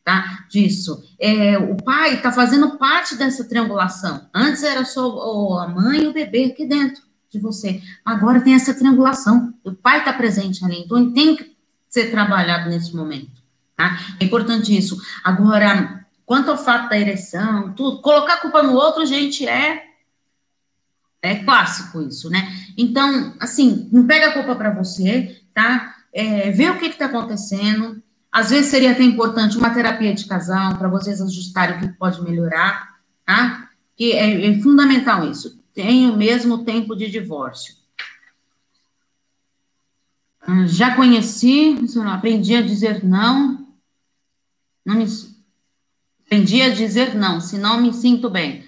tá? 0.05 0.45
Disso. 0.49 1.03
É, 1.19 1.57
o 1.57 1.75
pai 1.77 2.15
está 2.15 2.31
fazendo 2.31 2.77
parte 2.77 3.15
dessa 3.15 3.43
triangulação. 3.43 4.29
Antes 4.31 4.61
era 4.61 4.85
só 4.85 5.59
a 5.59 5.67
mãe 5.67 6.03
e 6.03 6.07
o 6.07 6.13
bebê 6.13 6.45
aqui 6.45 6.67
dentro 6.67 7.01
de 7.33 7.39
você. 7.39 7.81
Agora 8.05 8.41
tem 8.41 8.53
essa 8.53 8.73
triangulação. 8.73 9.53
O 9.63 9.73
pai 9.73 9.99
está 9.99 10.13
presente 10.13 10.63
ali, 10.63 10.81
então 10.81 10.97
ele 10.97 11.11
tem 11.11 11.35
que 11.35 11.55
ser 11.89 12.11
trabalhado 12.11 12.69
nesse 12.69 12.95
momento, 12.95 13.31
tá? 13.75 13.99
É 14.19 14.25
importante 14.25 14.75
isso. 14.75 15.01
Agora, 15.23 16.05
quanto 16.25 16.51
ao 16.51 16.57
fato 16.57 16.89
da 16.89 16.97
ereção, 16.97 17.73
tudo, 17.73 18.01
colocar 18.01 18.35
a 18.35 18.41
culpa 18.41 18.61
no 18.61 18.73
outro, 18.73 19.05
gente, 19.05 19.47
é 19.47 19.89
é 21.21 21.35
clássico 21.35 22.01
isso, 22.01 22.29
né? 22.29 22.53
Então, 22.77 23.33
assim, 23.39 23.87
não 23.91 24.05
pega 24.05 24.27
a 24.27 24.33
culpa 24.33 24.55
para 24.55 24.71
você, 24.71 25.41
tá? 25.53 25.95
É, 26.11 26.51
vê 26.51 26.69
o 26.69 26.77
que 26.77 26.85
está 26.85 27.05
acontecendo. 27.05 28.03
Às 28.29 28.49
vezes 28.49 28.69
seria 28.69 28.91
até 28.91 29.03
importante 29.03 29.57
uma 29.57 29.69
terapia 29.69 30.13
de 30.13 30.25
casal 30.25 30.75
para 30.77 30.89
vocês 30.89 31.21
ajustarem 31.21 31.77
o 31.77 31.79
que 31.79 31.87
pode 31.97 32.21
melhorar, 32.21 32.97
tá? 33.25 33.69
Que 33.95 34.11
é, 34.11 34.47
é 34.47 34.59
fundamental 34.59 35.29
isso 35.31 35.62
tem 35.73 36.09
o 36.09 36.15
mesmo 36.15 36.63
tempo 36.63 36.95
de 36.95 37.09
divórcio. 37.09 37.75
Ah, 40.41 40.67
já 40.67 40.95
conheci, 40.95 41.77
aprendi 42.05 42.55
a 42.55 42.61
dizer 42.61 43.03
não, 43.03 43.65
não 44.85 44.95
me, 44.95 45.05
aprendi 46.25 46.61
a 46.61 46.69
dizer 46.69 47.15
não, 47.15 47.39
se 47.39 47.57
não 47.57 47.81
me 47.81 47.93
sinto 47.93 48.29
bem. 48.29 48.65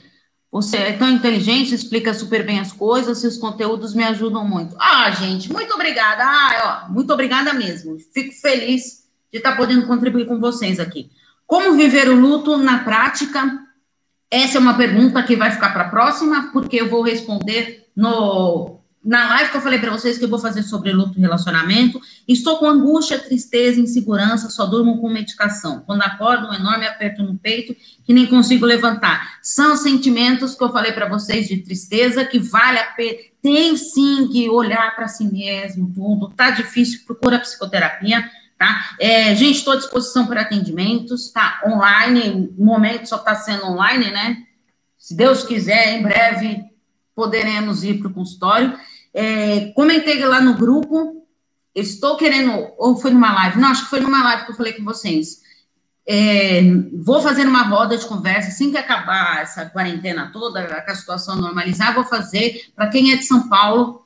Você 0.51 0.77
é 0.77 0.93
tão 0.93 1.09
inteligente, 1.09 1.75
explica 1.75 2.13
super 2.13 2.45
bem 2.45 2.61
as 2.61 2.71
coisas, 2.71 3.17
seus 3.17 3.37
conteúdos 3.37 3.93
me 3.93 4.05
ajudam 4.05 4.47
muito. 4.47 4.73
Ah, 4.79 5.11
gente, 5.11 5.51
muito 5.51 5.73
obrigada. 5.73 6.23
Ah, 6.23 6.85
ó, 6.87 6.93
muito 6.93 7.11
obrigada 7.11 7.53
mesmo. 7.53 7.97
Fico 8.13 8.33
feliz 8.33 9.05
de 9.29 9.39
estar 9.39 9.57
podendo 9.57 9.85
contribuir 9.85 10.25
com 10.25 10.39
vocês 10.39 10.79
aqui. 10.79 11.11
Como 11.45 11.75
viver 11.75 12.07
o 12.07 12.15
luto 12.15 12.55
na 12.55 12.85
prática 12.85 13.64
essa 14.36 14.58
é 14.58 14.62
uma 14.62 14.74
pergunta 14.74 15.24
que 15.24 15.36
vai 15.36 15.52
ficar 15.52 15.69
para 15.71 15.84
a 15.84 15.89
próxima, 15.89 16.50
porque 16.52 16.76
eu 16.76 16.89
vou 16.89 17.02
responder 17.02 17.88
no, 17.95 18.80
na 19.04 19.30
live 19.30 19.52
que 19.52 19.58
eu 19.58 19.62
falei 19.62 19.80
para 19.80 19.91
vocês 19.91 20.17
que 20.17 20.26
eu 20.26 20.30
vou 20.30 20.39
fazer 20.39 20.63
sobre 20.63 20.91
luto 20.91 21.17
e 21.17 21.21
relacionamento. 21.21 22.02
Estou 22.28 22.58
com 22.58 22.65
angústia, 22.65 23.17
tristeza, 23.17 23.80
insegurança, 23.80 24.50
só 24.50 24.65
durmo 24.65 25.00
com 25.00 25.08
medicação. 25.10 25.84
Quando 25.86 26.02
acordo, 26.02 26.48
um 26.48 26.54
enorme 26.54 26.86
aperto 26.86 27.24
no 27.24 27.38
peito 27.38 27.74
que 28.04 28.13
nem 28.13 28.26
consigo 28.26 28.65
levantar. 28.65 29.38
São 29.41 29.78
sentimentos 29.78 30.54
que 30.54 30.63
eu 30.63 30.71
falei 30.71 30.91
para 30.91 31.08
vocês 31.08 31.48
de 31.48 31.58
tristeza 31.58 32.26
que 32.26 32.39
vale 32.39 32.80
a 32.80 32.86
pena. 32.88 33.17
Tem 33.41 33.78
sim 33.78 34.28
que 34.28 34.50
olhar 34.50 34.95
para 34.95 35.08
si 35.08 35.24
mesmo, 35.24 35.91
tudo. 35.93 36.30
Tá 36.36 36.50
difícil, 36.50 37.02
procura 37.06 37.39
psicoterapia 37.39 38.30
tá? 38.57 38.95
É, 38.99 39.35
gente, 39.35 39.57
estou 39.57 39.73
à 39.73 39.77
disposição 39.77 40.25
para 40.25 40.41
atendimentos, 40.41 41.31
tá? 41.31 41.61
Online, 41.65 42.53
no 42.57 42.65
momento 42.65 43.07
só 43.07 43.17
está 43.17 43.35
sendo 43.35 43.65
online, 43.65 44.11
né? 44.11 44.43
Se 44.97 45.15
Deus 45.15 45.43
quiser, 45.43 45.93
em 45.93 46.03
breve 46.03 46.63
poderemos 47.15 47.83
ir 47.83 47.99
para 47.99 48.09
o 48.09 48.13
consultório. 48.13 48.77
É, 49.13 49.71
comentei 49.75 50.23
lá 50.25 50.41
no 50.41 50.55
grupo, 50.55 51.25
estou 51.73 52.17
querendo, 52.17 52.69
ou 52.77 52.97
foi 52.97 53.11
numa 53.11 53.33
live? 53.33 53.59
Não, 53.59 53.69
acho 53.69 53.83
que 53.83 53.89
foi 53.89 54.01
numa 54.01 54.23
live 54.23 54.45
que 54.45 54.51
eu 54.51 54.55
falei 54.55 54.73
com 54.73 54.83
vocês. 54.83 55.43
É, 56.07 56.61
vou 57.03 57.21
fazer 57.21 57.47
uma 57.47 57.63
roda 57.63 57.97
de 57.97 58.05
conversa 58.05 58.49
assim 58.49 58.69
que 58.69 58.77
acabar 58.77 59.41
essa 59.41 59.65
quarentena 59.65 60.29
toda, 60.31 60.59
a 60.59 60.95
situação 60.95 61.35
normalizar, 61.35 61.95
vou 61.95 62.03
fazer 62.03 62.69
para 62.75 62.89
quem 62.89 63.11
é 63.11 63.15
de 63.15 63.23
São 63.23 63.49
Paulo, 63.49 64.04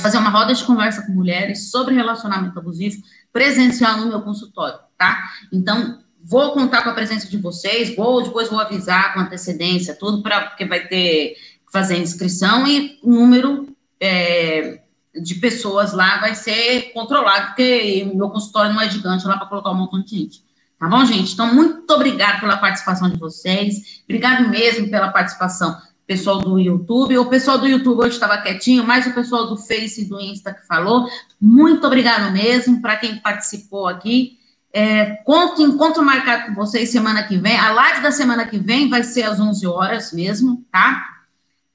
fazer 0.00 0.18
uma 0.18 0.30
roda 0.30 0.54
de 0.54 0.64
conversa 0.64 1.02
com 1.02 1.12
mulheres 1.12 1.70
sobre 1.70 1.94
relacionamento 1.94 2.58
abusivo 2.58 3.02
presencial 3.32 3.98
no 3.98 4.06
meu 4.06 4.20
consultório, 4.22 4.78
tá? 4.98 5.22
Então, 5.52 5.98
vou 6.22 6.52
contar 6.52 6.82
com 6.82 6.90
a 6.90 6.94
presença 6.94 7.28
de 7.28 7.38
vocês, 7.38 7.94
vou, 7.96 8.22
depois 8.22 8.48
vou 8.48 8.60
avisar 8.60 9.14
com 9.14 9.20
antecedência, 9.20 9.94
tudo, 9.94 10.22
para 10.22 10.48
porque 10.48 10.64
vai 10.64 10.86
ter 10.86 11.34
que 11.66 11.72
fazer 11.72 11.96
inscrição 11.98 12.66
e 12.66 12.98
o 13.02 13.10
número 13.10 13.74
é, 14.00 14.80
de 15.14 15.34
pessoas 15.36 15.92
lá 15.92 16.18
vai 16.18 16.34
ser 16.34 16.92
controlado, 16.92 17.48
porque 17.48 18.10
meu 18.14 18.30
consultório 18.30 18.72
não 18.72 18.80
é 18.80 18.88
gigante 18.88 19.26
lá 19.26 19.36
para 19.36 19.46
colocar 19.46 19.70
um 19.70 19.74
montão 19.74 20.02
de 20.02 20.10
gente. 20.10 20.44
Tá 20.78 20.88
bom, 20.88 21.04
gente? 21.04 21.34
Então, 21.34 21.54
muito 21.54 21.90
obrigado 21.92 22.40
pela 22.40 22.56
participação 22.56 23.10
de 23.10 23.18
vocês, 23.18 24.02
obrigado 24.04 24.48
mesmo 24.48 24.90
pela 24.90 25.08
participação 25.08 25.76
pessoal 26.10 26.40
do 26.40 26.58
YouTube. 26.58 27.16
O 27.18 27.26
pessoal 27.26 27.56
do 27.56 27.68
YouTube 27.68 28.00
hoje 28.00 28.14
estava 28.14 28.36
quietinho, 28.38 28.82
mas 28.82 29.06
o 29.06 29.14
pessoal 29.14 29.46
do 29.46 29.56
Face 29.56 30.02
e 30.02 30.04
do 30.06 30.20
Insta 30.20 30.52
que 30.52 30.66
falou. 30.66 31.08
Muito 31.40 31.86
obrigado 31.86 32.32
mesmo 32.32 32.82
para 32.82 32.96
quem 32.96 33.18
participou 33.18 33.86
aqui. 33.86 34.36
É, 34.72 35.06
conto, 35.24 35.62
encontro 35.62 36.04
marcado 36.04 36.46
com 36.46 36.54
vocês 36.54 36.90
semana 36.90 37.22
que 37.22 37.36
vem. 37.36 37.56
A 37.56 37.70
live 37.70 38.02
da 38.02 38.10
semana 38.10 38.44
que 38.44 38.58
vem 38.58 38.88
vai 38.88 39.04
ser 39.04 39.22
às 39.22 39.38
11 39.38 39.64
horas 39.68 40.12
mesmo, 40.12 40.64
tá? 40.72 41.00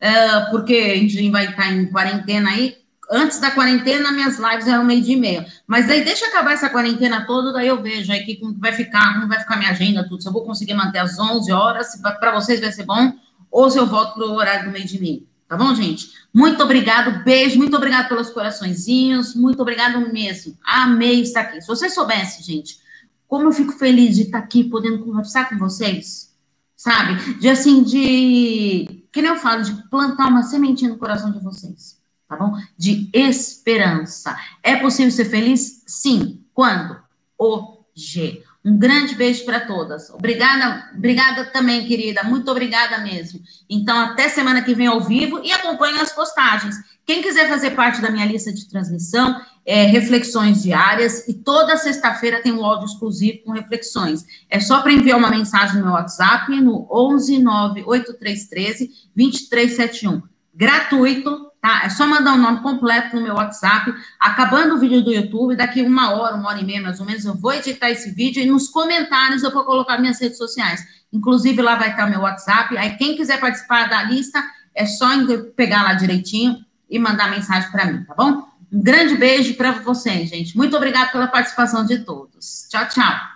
É, 0.01 0.41
porque 0.51 0.73
a 0.73 0.97
gente 0.97 1.31
vai 1.31 1.45
estar 1.45 1.71
em 1.71 1.85
quarentena 1.85 2.49
aí. 2.49 2.75
Antes 3.09 3.39
da 3.39 3.51
quarentena, 3.51 4.11
minhas 4.11 4.37
lives 4.37 4.67
eram 4.67 4.83
meio 4.83 5.01
de 5.01 5.15
meia. 5.15 5.45
Mas 5.65 5.87
daí 5.87 6.03
deixa 6.03 6.25
acabar 6.25 6.51
essa 6.51 6.69
quarentena 6.69 7.25
toda, 7.25 7.53
daí 7.53 7.67
eu 7.67 7.81
vejo 7.81 8.11
aí 8.11 8.25
que 8.25 8.35
como 8.35 8.59
vai 8.59 8.73
ficar, 8.73 9.13
como 9.13 9.29
vai 9.29 9.39
ficar 9.39 9.55
minha 9.55 9.71
agenda, 9.71 10.05
tudo. 10.09 10.21
Se 10.21 10.27
eu 10.27 10.33
vou 10.33 10.43
conseguir 10.43 10.73
manter 10.73 10.99
às 10.99 11.17
11 11.17 11.49
horas, 11.53 12.01
para 12.19 12.33
vocês 12.33 12.59
vai 12.59 12.71
ser 12.73 12.83
bom 12.83 13.13
ou 13.55 13.71
se 13.71 13.79
eu 13.79 13.85
volto 13.85 14.15
para 14.15 14.25
o 14.25 14.33
horário 14.33 14.65
do 14.65 14.71
meio 14.71 14.85
de 14.85 14.99
meio. 14.99 15.25
Tá 15.47 15.55
bom, 15.55 15.73
gente? 15.73 16.11
Muito 16.33 16.61
obrigado, 16.61 17.23
beijo, 17.23 17.57
muito 17.57 17.77
obrigado 17.77 18.09
pelos 18.09 18.29
coraçõezinhos, 18.29 19.33
muito 19.33 19.61
obrigado 19.61 20.11
mesmo. 20.11 20.57
Amei 20.61 21.21
estar 21.21 21.41
aqui. 21.41 21.61
Se 21.61 21.67
você 21.67 21.89
soubesse, 21.89 22.43
gente, 22.43 22.81
como 23.25 23.45
eu 23.45 23.53
fico 23.53 23.71
feliz 23.71 24.17
de 24.17 24.23
estar 24.23 24.39
aqui 24.39 24.65
podendo 24.65 25.05
conversar 25.05 25.47
com 25.47 25.57
vocês, 25.57 26.35
sabe? 26.75 27.39
De 27.39 27.47
assim, 27.47 27.81
de. 27.81 29.05
Que 29.09 29.21
nem 29.21 29.31
eu 29.31 29.37
falo, 29.37 29.63
de 29.63 29.71
plantar 29.89 30.27
uma 30.27 30.43
sementinha 30.43 30.91
no 30.91 30.97
coração 30.97 31.31
de 31.31 31.39
vocês, 31.39 31.97
tá 32.27 32.35
bom? 32.35 32.57
De 32.77 33.09
esperança. 33.13 34.37
É 34.61 34.75
possível 34.75 35.11
ser 35.11 35.25
feliz? 35.25 35.81
Sim. 35.87 36.43
Quando? 36.53 36.97
Hoje. 37.37 38.43
Um 38.65 38.79
grande 38.79 39.13
beijo 39.13 39.45
para 39.45 39.59
todas. 39.59 40.09
Obrigada, 40.09 40.89
obrigada 40.95 41.45
também, 41.45 41.85
querida. 41.85 42.23
Muito 42.23 42.49
obrigada 42.49 42.97
mesmo. 42.97 43.39
Então, 43.69 43.95
até 43.95 44.27
semana 44.27 44.63
que 44.63 44.73
vem 44.73 44.87
ao 44.87 44.99
vivo 45.01 45.39
e 45.43 45.51
acompanhe 45.51 45.99
as 45.99 46.11
postagens. 46.11 46.75
Quem 47.05 47.21
quiser 47.21 47.47
fazer 47.47 47.71
parte 47.71 48.01
da 48.01 48.09
minha 48.09 48.25
lista 48.25 48.51
de 48.51 48.67
transmissão, 48.67 49.39
é, 49.63 49.83
reflexões 49.85 50.63
diárias, 50.63 51.27
e 51.27 51.35
toda 51.35 51.77
sexta-feira 51.77 52.41
tem 52.41 52.51
um 52.51 52.65
áudio 52.65 52.87
exclusivo 52.87 53.43
com 53.45 53.51
reflexões. 53.51 54.25
É 54.49 54.59
só 54.59 54.81
para 54.81 54.91
enviar 54.91 55.19
uma 55.19 55.29
mensagem 55.29 55.77
no 55.77 55.85
meu 55.85 55.93
WhatsApp 55.93 56.59
no 56.59 56.87
11 56.91 57.37
98313 57.37 58.89
2371. 59.15 60.23
Gratuito, 60.55 61.44
tá? 61.65 61.81
É 61.83 61.89
só 61.89 62.05
mandar 62.05 62.35
o 62.35 62.37
nome 62.37 62.61
completo 62.61 63.15
no 63.15 63.23
meu 63.23 63.33
WhatsApp. 63.33 63.91
Acabando 64.19 64.75
o 64.75 64.77
vídeo 64.77 65.01
do 65.01 65.11
YouTube, 65.11 65.55
daqui 65.55 65.81
uma 65.81 66.11
hora, 66.11 66.35
uma 66.35 66.49
hora 66.49 66.59
e 66.59 66.63
meia 66.63 66.79
mais 66.79 66.99
ou 66.99 67.07
menos, 67.07 67.25
eu 67.25 67.33
vou 67.33 67.53
editar 67.53 67.89
esse 67.89 68.11
vídeo 68.11 68.39
e 68.39 68.45
nos 68.45 68.67
comentários 68.67 69.41
eu 69.41 69.51
vou 69.51 69.63
colocar 69.63 69.97
minhas 69.97 70.21
redes 70.21 70.37
sociais. 70.37 70.85
Inclusive, 71.11 71.59
lá 71.63 71.75
vai 71.75 71.89
estar 71.89 72.07
meu 72.07 72.21
WhatsApp. 72.21 72.77
Aí, 72.77 72.95
quem 72.97 73.15
quiser 73.15 73.39
participar 73.39 73.89
da 73.89 74.03
lista, 74.03 74.43
é 74.75 74.85
só 74.85 75.07
pegar 75.55 75.81
lá 75.81 75.95
direitinho 75.95 76.63
e 76.87 76.99
mandar 76.99 77.31
mensagem 77.31 77.71
para 77.71 77.85
mim, 77.85 78.03
tá 78.03 78.13
bom? 78.13 78.47
Um 78.71 78.83
grande 78.83 79.15
beijo 79.15 79.55
para 79.55 79.71
vocês, 79.71 80.29
gente. 80.29 80.55
Muito 80.55 80.77
obrigada 80.77 81.11
pela 81.11 81.27
participação 81.27 81.83
de 81.83 81.99
todos. 81.99 82.67
Tchau, 82.69 82.87
tchau. 82.89 83.34